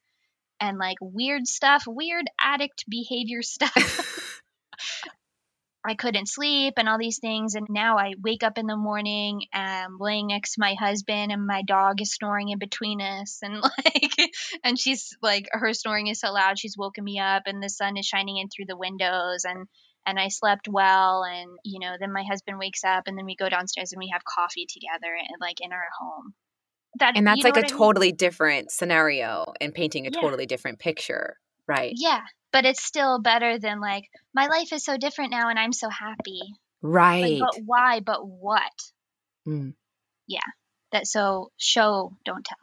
and 0.61 0.79
like 0.79 0.99
weird 1.01 1.47
stuff, 1.47 1.85
weird 1.87 2.27
addict 2.41 2.85
behavior 2.89 3.43
stuff. 3.43 4.41
I 5.89 5.95
couldn't 5.95 6.29
sleep 6.29 6.75
and 6.77 6.89
all 6.89 6.99
these 6.99 7.19
things. 7.19 7.55
And 7.55 7.67
now 7.71 7.97
I 7.97 8.13
wake 8.23 8.43
up 8.43 8.59
in 8.59 8.67
the 8.67 8.77
morning 8.77 9.47
and 9.55 9.87
I'm 9.87 9.97
laying 9.99 10.27
next 10.27 10.55
to 10.55 10.61
my 10.61 10.75
husband 10.75 11.33
and 11.33 11.47
my 11.47 11.63
dog 11.63 12.03
is 12.03 12.13
snoring 12.13 12.51
in 12.51 12.59
between 12.59 13.01
us. 13.01 13.39
And 13.43 13.61
like, 13.63 14.31
and 14.63 14.79
she's 14.79 15.17
like, 15.23 15.49
her 15.53 15.73
snoring 15.73 16.09
is 16.09 16.21
so 16.21 16.31
loud, 16.31 16.59
she's 16.59 16.77
woken 16.77 17.05
me 17.05 17.19
up 17.19 17.45
and 17.47 17.63
the 17.63 17.71
sun 17.71 17.97
is 17.97 18.05
shining 18.05 18.37
in 18.37 18.49
through 18.51 18.67
the 18.67 18.77
windows. 18.77 19.45
And, 19.45 19.67
and 20.05 20.19
I 20.19 20.29
slept 20.29 20.69
well. 20.69 21.25
And, 21.25 21.51
you 21.65 21.81
know, 21.81 21.97
then 21.99 22.13
my 22.13 22.25
husband 22.29 22.59
wakes 22.59 22.85
up 22.85 23.05
and 23.07 23.17
then 23.17 23.25
we 23.25 23.35
go 23.35 23.49
downstairs 23.49 23.93
and 23.93 23.99
we 23.99 24.11
have 24.13 24.25
coffee 24.25 24.67
together 24.69 25.15
and 25.15 25.41
like 25.41 25.61
in 25.63 25.73
our 25.73 25.89
home. 25.99 26.35
That, 26.99 27.17
and 27.17 27.27
that's 27.27 27.45
like 27.45 27.57
a 27.57 27.63
totally 27.63 28.13
different 28.13 28.71
scenario 28.71 29.55
and 29.61 29.73
painting 29.73 30.07
a 30.07 30.11
yeah. 30.13 30.21
totally 30.21 30.47
different 30.47 30.81
picture. 30.81 31.37
Right. 31.69 31.93
Yeah 31.95 32.23
but 32.53 32.65
it's 32.65 32.83
still 32.83 33.21
better 33.21 33.59
than 33.59 33.81
like 33.81 34.05
my 34.35 34.47
life 34.47 34.73
is 34.73 34.85
so 34.85 34.97
different 34.97 35.31
now 35.31 35.49
and 35.49 35.59
I'm 35.59 35.73
so 35.73 35.89
happy. 35.89 36.41
Right. 36.83 37.39
Like, 37.39 37.41
but 37.41 37.63
why? 37.65 38.01
But 38.01 38.27
what? 38.27 38.73
Mm. 39.47 39.75
Yeah. 40.27 40.41
That 40.93 41.07
so 41.07 41.51
show 41.59 42.17
don't 42.25 42.45
tell. 42.45 42.57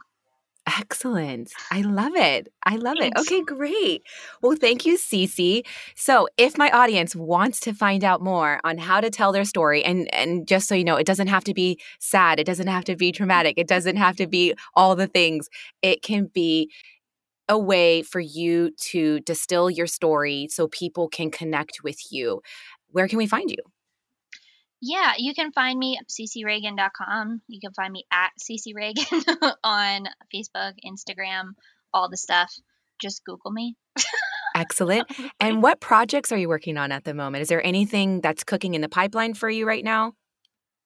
Excellent. 0.68 1.52
I 1.70 1.82
love 1.82 2.15
it. 2.15 2.52
I 2.65 2.78
love 2.78 2.96
Thanks. 3.00 3.22
it. 3.22 3.28
Okay, 3.28 3.44
great. 3.44 4.02
Well, 4.41 4.58
thank 4.60 4.84
you, 4.84 4.98
Cece. 4.98 5.62
So, 5.96 6.28
if 6.38 6.58
my 6.58 6.72
audience 6.72 7.15
wants 7.15 7.60
to 7.62 7.74
find 7.74 8.04
out 8.04 8.20
more 8.20 8.60
on 8.63 8.80
how 8.80 9.00
to 9.00 9.12
tell 9.12 9.32
their 9.32 9.46
story, 9.46 9.86
and 9.86 10.12
and 10.12 10.48
just 10.48 10.68
so 10.68 10.74
you 10.74 10.84
know, 10.84 10.96
it 10.96 11.06
doesn't 11.06 11.28
have 11.28 11.44
to 11.44 11.54
be 11.54 11.80
sad, 12.00 12.39
it 12.39 12.48
doesn't 12.48 12.65
have 12.65 12.84
to 12.86 12.96
be 12.96 13.12
traumatic, 13.12 13.60
it 13.60 13.68
doesn't 13.68 13.98
have 13.98 14.15
to 14.15 14.26
be 14.26 14.56
all 14.74 14.96
the 14.96 15.06
things. 15.06 15.50
It 15.84 16.02
can 16.02 16.32
be 16.34 16.72
a 17.47 17.58
way 17.58 18.01
for 18.01 18.19
you 18.19 18.71
to 18.77 19.19
distill 19.21 19.69
your 19.69 19.88
story 19.88 20.47
so 20.49 20.67
people 20.67 21.08
can 21.08 21.29
connect 21.29 21.84
with 21.84 22.12
you. 22.12 22.41
Where 22.89 23.08
can 23.08 23.17
we 23.17 23.27
find 23.27 23.49
you? 23.49 23.58
Yeah, 24.81 25.13
you 25.17 25.34
can 25.34 25.51
find 25.51 25.79
me 25.79 25.97
at 25.97 26.08
ccreagan.com. 26.08 27.41
You 27.47 27.60
can 27.60 27.73
find 27.73 27.91
me 27.91 28.05
at 28.12 28.31
ccreagan 28.39 29.53
on 29.63 30.05
Facebook, 30.34 30.73
Instagram, 30.86 31.53
all 31.93 32.10
the 32.10 32.17
stuff. 32.17 32.53
Just 33.01 33.23
Google 33.25 33.51
me. 33.51 33.75
Excellent. 34.55 35.12
And 35.39 35.62
what 35.62 35.79
projects 35.79 36.31
are 36.31 36.38
you 36.38 36.47
working 36.47 36.77
on 36.77 36.91
at 36.91 37.03
the 37.03 37.13
moment? 37.13 37.41
Is 37.41 37.49
there 37.49 37.65
anything 37.65 38.21
that's 38.21 38.43
cooking 38.43 38.73
in 38.73 38.81
the 38.81 38.89
pipeline 38.89 39.34
for 39.34 39.49
you 39.49 39.67
right 39.67 39.84
now? 39.84 40.13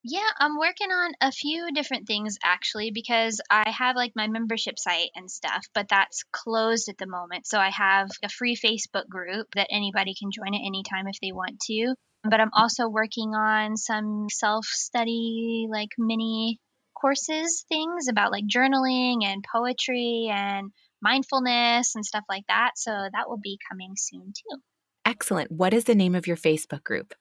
Yeah, 0.02 0.20
I'm 0.38 0.58
working 0.58 0.90
on 0.90 1.12
a 1.20 1.30
few 1.30 1.72
different 1.74 2.06
things 2.06 2.38
actually 2.42 2.90
because 2.90 3.38
I 3.50 3.68
have 3.68 3.96
like 3.96 4.12
my 4.16 4.28
membership 4.28 4.78
site 4.78 5.10
and 5.14 5.30
stuff, 5.30 5.66
but 5.74 5.88
that's 5.90 6.24
closed 6.32 6.88
at 6.88 6.96
the 6.96 7.06
moment. 7.06 7.46
So 7.46 7.58
I 7.58 7.68
have 7.68 8.08
a 8.24 8.30
free 8.30 8.56
Facebook 8.56 9.08
group 9.08 9.48
that 9.54 9.68
anybody 9.70 10.14
can 10.18 10.30
join 10.30 10.54
at 10.54 10.66
any 10.66 10.82
time 10.88 11.06
if 11.06 11.20
they 11.20 11.32
want 11.32 11.60
to. 11.66 11.94
But 12.24 12.40
I'm 12.40 12.50
also 12.54 12.88
working 12.88 13.34
on 13.34 13.76
some 13.76 14.28
self 14.30 14.64
study, 14.66 15.66
like 15.70 15.90
mini 15.98 16.58
courses 16.98 17.64
things 17.68 18.08
about 18.08 18.32
like 18.32 18.44
journaling 18.44 19.24
and 19.24 19.44
poetry 19.54 20.30
and 20.30 20.70
mindfulness 21.02 21.94
and 21.94 22.04
stuff 22.04 22.24
like 22.28 22.44
that. 22.48 22.72
So 22.76 22.90
that 22.90 23.28
will 23.28 23.40
be 23.42 23.58
coming 23.70 23.92
soon 23.96 24.32
too. 24.32 24.60
Excellent. 25.04 25.50
What 25.50 25.74
is 25.74 25.84
the 25.84 25.94
name 25.94 26.14
of 26.14 26.26
your 26.26 26.36
Facebook 26.36 26.84
group? 26.84 27.14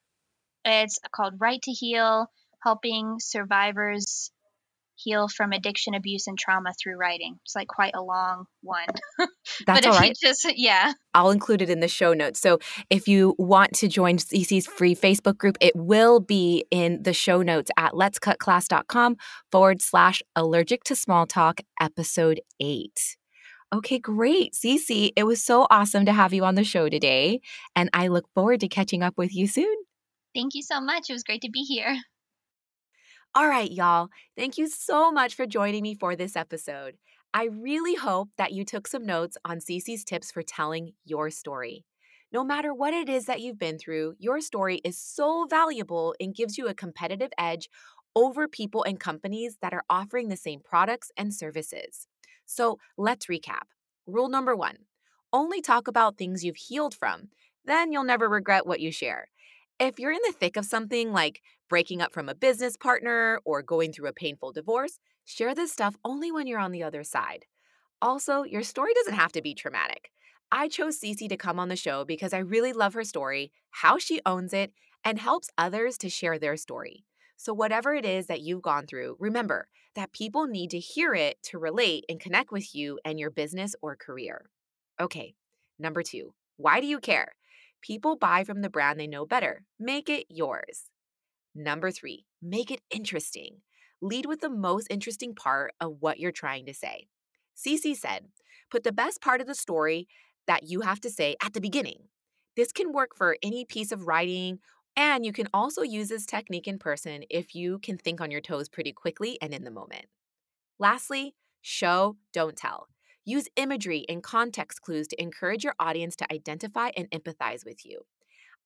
It's 0.65 1.00
called 1.13 1.36
Right 1.39 1.62
to 1.62 1.72
Heal 1.72 2.28
helping 2.63 3.17
survivors 3.19 4.32
heal 5.00 5.28
from 5.28 5.52
addiction, 5.52 5.93
abuse, 5.93 6.28
and 6.28 6.38
trauma 6.38 6.74
through 6.82 6.98
writing. 6.98 7.39
It's 7.43 7.56
like 7.56 7.67
quite 7.67 7.93
a 7.95 8.02
long 8.02 8.45
one. 8.62 8.86
That's 9.17 9.32
but 9.65 9.86
all 9.86 9.93
right. 9.93 10.15
just 10.22 10.45
yeah. 10.56 10.93
I'll 11.13 11.32
include 11.32 11.62
it 11.62 11.69
in 11.69 11.80
the 11.80 11.88
show 11.88 12.13
notes. 12.13 12.39
So 12.39 12.60
if 12.89 13.08
you 13.08 13.36
want 13.38 13.74
to 13.76 13.88
join 13.88 14.17
Cece's 14.17 14.67
free 14.67 14.95
Facebook 14.95 15.38
group, 15.38 15.58
it 15.62 15.76
will 15.76 16.19
be 16.19 16.65
in 16.72 17.04
the 17.04 17.13
show 17.13 17.41
notes 17.41 17.72
at 17.78 17.93
letscutclass.com 17.93 19.15
forward 19.52 19.82
slash 19.82 20.22
allergic 20.36 20.84
to 20.86 20.95
small 20.95 21.26
talk 21.26 21.62
episode 21.80 22.41
eight. 22.60 23.15
Okay, 23.74 24.00
great. 24.00 24.54
Cece, 24.54 25.12
it 25.15 25.24
was 25.24 25.43
so 25.43 25.67
awesome 25.69 26.06
to 26.06 26.12
have 26.12 26.34
you 26.34 26.43
on 26.43 26.56
the 26.56 26.63
show 26.63 26.89
today. 26.89 27.39
And 27.76 27.89
I 27.93 28.08
look 28.08 28.26
forward 28.34 28.62
to 28.62 28.67
catching 28.67 29.04
up 29.04 29.13
with 29.15 29.34
you 29.34 29.45
soon. 29.45 29.76
Thank 30.34 30.56
you 30.56 30.63
so 30.63 30.82
much. 30.82 31.10
It 31.10 31.13
was 31.13 31.24
great 31.24 31.41
to 31.43 31.52
be 31.52 31.62
here. 31.62 32.00
All 33.36 33.48
right, 33.48 33.72
y'all. 33.72 34.10
Thank 34.36 34.58
you 34.58 34.68
so 34.68 35.12
much 35.12 35.36
for 35.36 35.46
joining 35.46 35.84
me 35.84 35.96
for 35.96 36.15
this 36.15 36.36
episode. 36.36 36.98
I 37.34 37.46
really 37.46 37.96
hope 37.96 38.30
that 38.38 38.54
you 38.54 38.65
took 38.65 38.88
some 38.88 39.06
notes 39.06 39.38
on 39.46 39.60
Cece's 39.60 40.04
tips 40.04 40.32
for 40.32 40.42
telling 40.42 40.94
your 41.06 41.30
story. 41.30 41.86
No 42.32 42.44
matter 42.44 42.74
what 42.74 42.94
it 42.94 43.08
is 43.08 43.26
that 43.26 43.42
you've 43.42 43.60
been 43.60 43.78
through, 43.78 44.15
your 44.18 44.42
story 44.42 44.82
is 44.84 44.98
so 44.98 45.46
valuable 45.50 46.15
and 46.20 46.36
gives 46.36 46.58
you 46.58 46.68
a 46.68 46.74
competitive 46.74 47.32
edge 47.38 47.70
over 48.15 48.48
people 48.48 48.84
and 48.84 49.00
companies 49.00 49.58
that 49.62 49.74
are 49.74 49.84
offering 49.89 50.30
the 50.30 50.36
same 50.38 50.60
products 50.62 51.12
and 51.15 51.34
services. 51.34 52.08
So 52.46 52.80
let's 52.98 53.28
recap. 53.28 53.68
Rule 54.08 54.30
number 54.30 54.56
one 54.56 54.78
only 55.32 55.62
talk 55.62 55.88
about 55.88 56.18
things 56.18 56.44
you've 56.44 56.56
healed 56.56 56.96
from, 56.96 57.30
then 57.63 57.92
you'll 57.92 58.04
never 58.04 58.28
regret 58.28 58.65
what 58.65 58.80
you 58.80 58.92
share. 58.92 59.28
If 59.80 59.98
you're 59.98 60.12
in 60.12 60.20
the 60.28 60.34
thick 60.34 60.58
of 60.58 60.65
something 60.65 61.13
like 61.13 61.42
breaking 61.70 62.02
up 62.02 62.12
from 62.12 62.28
a 62.28 62.36
business 62.36 62.76
partner, 62.76 63.39
or 63.46 63.62
going 63.62 63.94
through 63.94 64.10
a 64.10 64.13
painful 64.13 64.52
divorce, 64.52 65.00
share 65.24 65.56
this 65.56 65.72
stuff 65.72 65.96
only 66.04 66.34
when 66.34 66.48
you're 66.48 66.60
on 66.60 66.74
the 66.74 66.84
other 66.84 67.02
side. 67.02 67.46
Also, 68.02 68.44
your 68.44 68.63
story 68.63 68.94
doesn't 68.94 69.13
have 69.13 69.32
to 69.32 69.42
be 69.42 69.54
traumatic. 69.54 70.12
I 70.52 70.68
chose 70.68 71.00
Cece 71.00 71.30
to 71.30 71.38
come 71.38 71.62
on 71.62 71.70
the 71.70 71.78
show 71.78 72.04
because 72.04 72.34
I 72.34 72.39
really 72.39 72.74
love 72.74 72.94
her 72.94 73.06
story, 73.06 73.54
how 73.70 73.98
she 73.98 74.20
owns 74.26 74.52
it, 74.52 74.74
and 75.06 75.18
helps 75.18 75.50
others 75.58 75.98
to 76.00 76.10
share 76.10 76.38
their 76.38 76.58
story. 76.58 77.06
So, 77.38 77.54
whatever 77.54 77.94
it 77.94 78.04
is 78.04 78.28
that 78.28 78.42
you've 78.42 78.62
gone 78.62 78.86
through, 78.86 79.15
remember 79.18 79.70
that 79.96 80.12
people 80.12 80.46
need 80.46 80.72
to 80.72 80.80
hear 80.80 81.13
it 81.13 81.42
to 81.44 81.58
relate 81.58 82.04
and 82.10 82.20
connect 82.20 82.52
with 82.52 82.76
you 82.76 83.00
and 83.06 83.18
your 83.18 83.32
business 83.32 83.76
or 83.82 83.96
career. 83.96 84.50
Okay, 85.00 85.36
number 85.78 86.04
two, 86.04 86.34
why 86.58 86.82
do 86.82 86.88
you 86.88 87.00
care? 87.00 87.34
People 87.82 88.15
buy 88.15 88.44
from 88.44 88.62
the 88.62 88.70
brand 88.70 89.00
they 89.00 89.08
know 89.08 89.26
better. 89.26 89.63
Make 89.80 90.10
it 90.10 90.26
yours. 90.30 90.86
Number 91.56 91.92
three, 91.92 92.26
make 92.42 92.72
it 92.72 92.82
interesting. 92.92 93.62
Lead 94.02 94.26
with 94.26 94.42
the 94.42 94.50
most 94.50 94.88
interesting 94.89 95.36
part 95.36 95.74
of 95.80 95.98
what 96.00 96.20
you're 96.20 96.32
trying 96.32 96.65
to 96.65 96.74
say. 96.74 97.08
Cece 97.56 97.96
said, 97.96 98.28
put 98.72 98.84
the 98.84 98.92
best 98.92 99.22
part 99.22 99.42
of 99.42 99.48
the 99.48 99.56
story 99.56 100.08
that 100.48 100.63
you 100.63 100.82
have 100.82 101.00
to 101.02 101.10
say 101.10 101.36
at 101.44 101.54
the 101.54 101.62
beginning. 101.62 102.04
This 102.56 102.72
can 102.72 102.94
work 102.94 103.15
for 103.15 103.38
any 103.44 103.65
piece 103.65 103.92
of 103.92 104.08
writing, 104.08 104.60
and 104.96 105.26
you 105.26 105.34
can 105.34 105.48
also 105.54 105.82
use 105.82 106.10
this 106.10 106.26
technique 106.26 106.68
in 106.68 106.80
person 106.80 107.24
if 107.30 107.56
you 107.56 107.80
can 107.80 107.98
think 107.98 108.22
on 108.22 108.32
your 108.32 108.42
toes 108.42 108.70
pretty 108.70 108.92
quickly 108.92 109.38
and 109.42 109.54
in 109.54 109.63
the 109.63 109.72
moment. 109.72 110.06
Lastly, 110.78 111.36
show, 111.62 112.18
don't 112.34 112.56
tell. 112.56 112.88
Use 113.26 113.48
imagery 113.56 114.06
and 114.10 114.24
context 114.24 114.82
clues 114.82 115.08
to 115.10 115.22
encourage 115.22 115.64
your 115.64 115.76
audience 115.80 116.16
to 116.18 116.34
identify 116.34 116.92
and 116.96 117.10
empathize 117.12 117.66
with 117.66 117.86
you. 117.86 118.02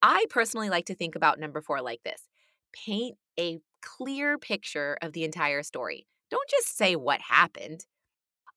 I 0.01 0.25
personally 0.29 0.69
like 0.69 0.85
to 0.87 0.95
think 0.95 1.15
about 1.15 1.39
number 1.39 1.61
four 1.61 1.81
like 1.81 2.03
this 2.03 2.27
paint 2.73 3.17
a 3.39 3.59
clear 3.81 4.37
picture 4.37 4.97
of 5.01 5.13
the 5.13 5.23
entire 5.23 5.63
story. 5.63 6.07
Don't 6.29 6.49
just 6.49 6.75
say 6.75 6.95
what 6.95 7.21
happened. 7.21 7.85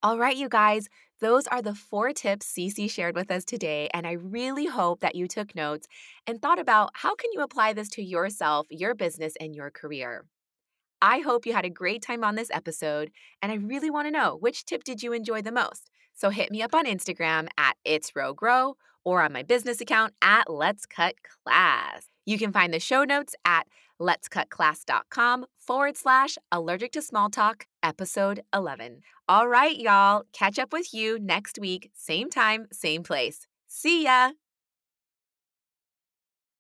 All 0.03 0.19
right, 0.19 0.37
you 0.37 0.49
guys, 0.49 0.89
those 1.21 1.47
are 1.47 1.63
the 1.63 1.75
four 1.75 2.13
tips 2.13 2.53
Cece 2.53 2.91
shared 2.91 3.17
with 3.17 3.31
us 3.31 3.45
today, 3.45 3.89
and 3.95 4.07
I 4.07 4.13
really 4.13 4.67
hope 4.67 5.01
that 5.01 5.15
you 5.15 5.27
took 5.27 5.55
notes 5.55 5.87
and 6.27 6.41
thought 6.41 6.59
about 6.59 6.91
how 6.95 7.15
can 7.15 7.31
you 7.33 7.41
apply 7.41 7.73
this 7.73 7.89
to 7.91 8.03
yourself, 8.03 8.67
your 8.71 8.95
business, 8.95 9.35
and 9.41 9.55
your 9.55 9.71
career. 9.71 10.25
I 11.01 11.19
hope 11.19 11.47
you 11.47 11.53
had 11.53 11.65
a 11.65 11.71
great 11.71 12.03
time 12.03 12.25
on 12.25 12.35
this 12.35 12.51
episode, 12.51 13.11
and 13.43 13.53
I 13.53 13.57
really 13.57 13.91
want 13.91 14.07
to 14.07 14.11
know 14.11 14.37
which 14.37 14.65
tip 14.65 14.85
did 14.85 15.03
you 15.03 15.13
enjoy 15.13 15.43
the 15.43 15.53
most. 15.53 15.91
So 16.15 16.31
hit 16.31 16.51
me 16.51 16.63
up 16.63 16.75
on 16.75 16.87
Instagram 16.87 17.49
at 17.59 17.77
It's 17.85 18.17
Row 18.17 18.33
Grow 18.33 18.77
or 19.05 19.23
on 19.23 19.33
my 19.33 19.43
business 19.43 19.81
account 19.81 20.15
at 20.23 20.51
Let's 20.51 20.87
Cut 20.87 21.15
Class. 21.45 22.09
You 22.25 22.39
can 22.39 22.53
find 22.53 22.73
the 22.73 22.81
show 22.81 23.05
notes 23.05 23.35
at 23.45 23.67
letscutclass.com 24.01 25.47
forward 25.55 25.97
slash 25.97 26.37
allergic 26.51 26.93
to 26.93 27.03
small 27.03 27.31
talk 27.31 27.67
episode 27.83 28.41
11. 28.55 29.01
All 29.29 29.49
right, 29.49 29.77
y'all, 29.77 30.25
catch 30.33 30.59
up 30.59 30.73
with 30.73 30.93
you 30.93 31.19
next 31.19 31.59
week, 31.59 31.91
same 31.95 32.31
time, 32.31 32.67
same 32.73 33.03
place. 33.03 33.47
See 33.67 34.05
ya. 34.05 34.33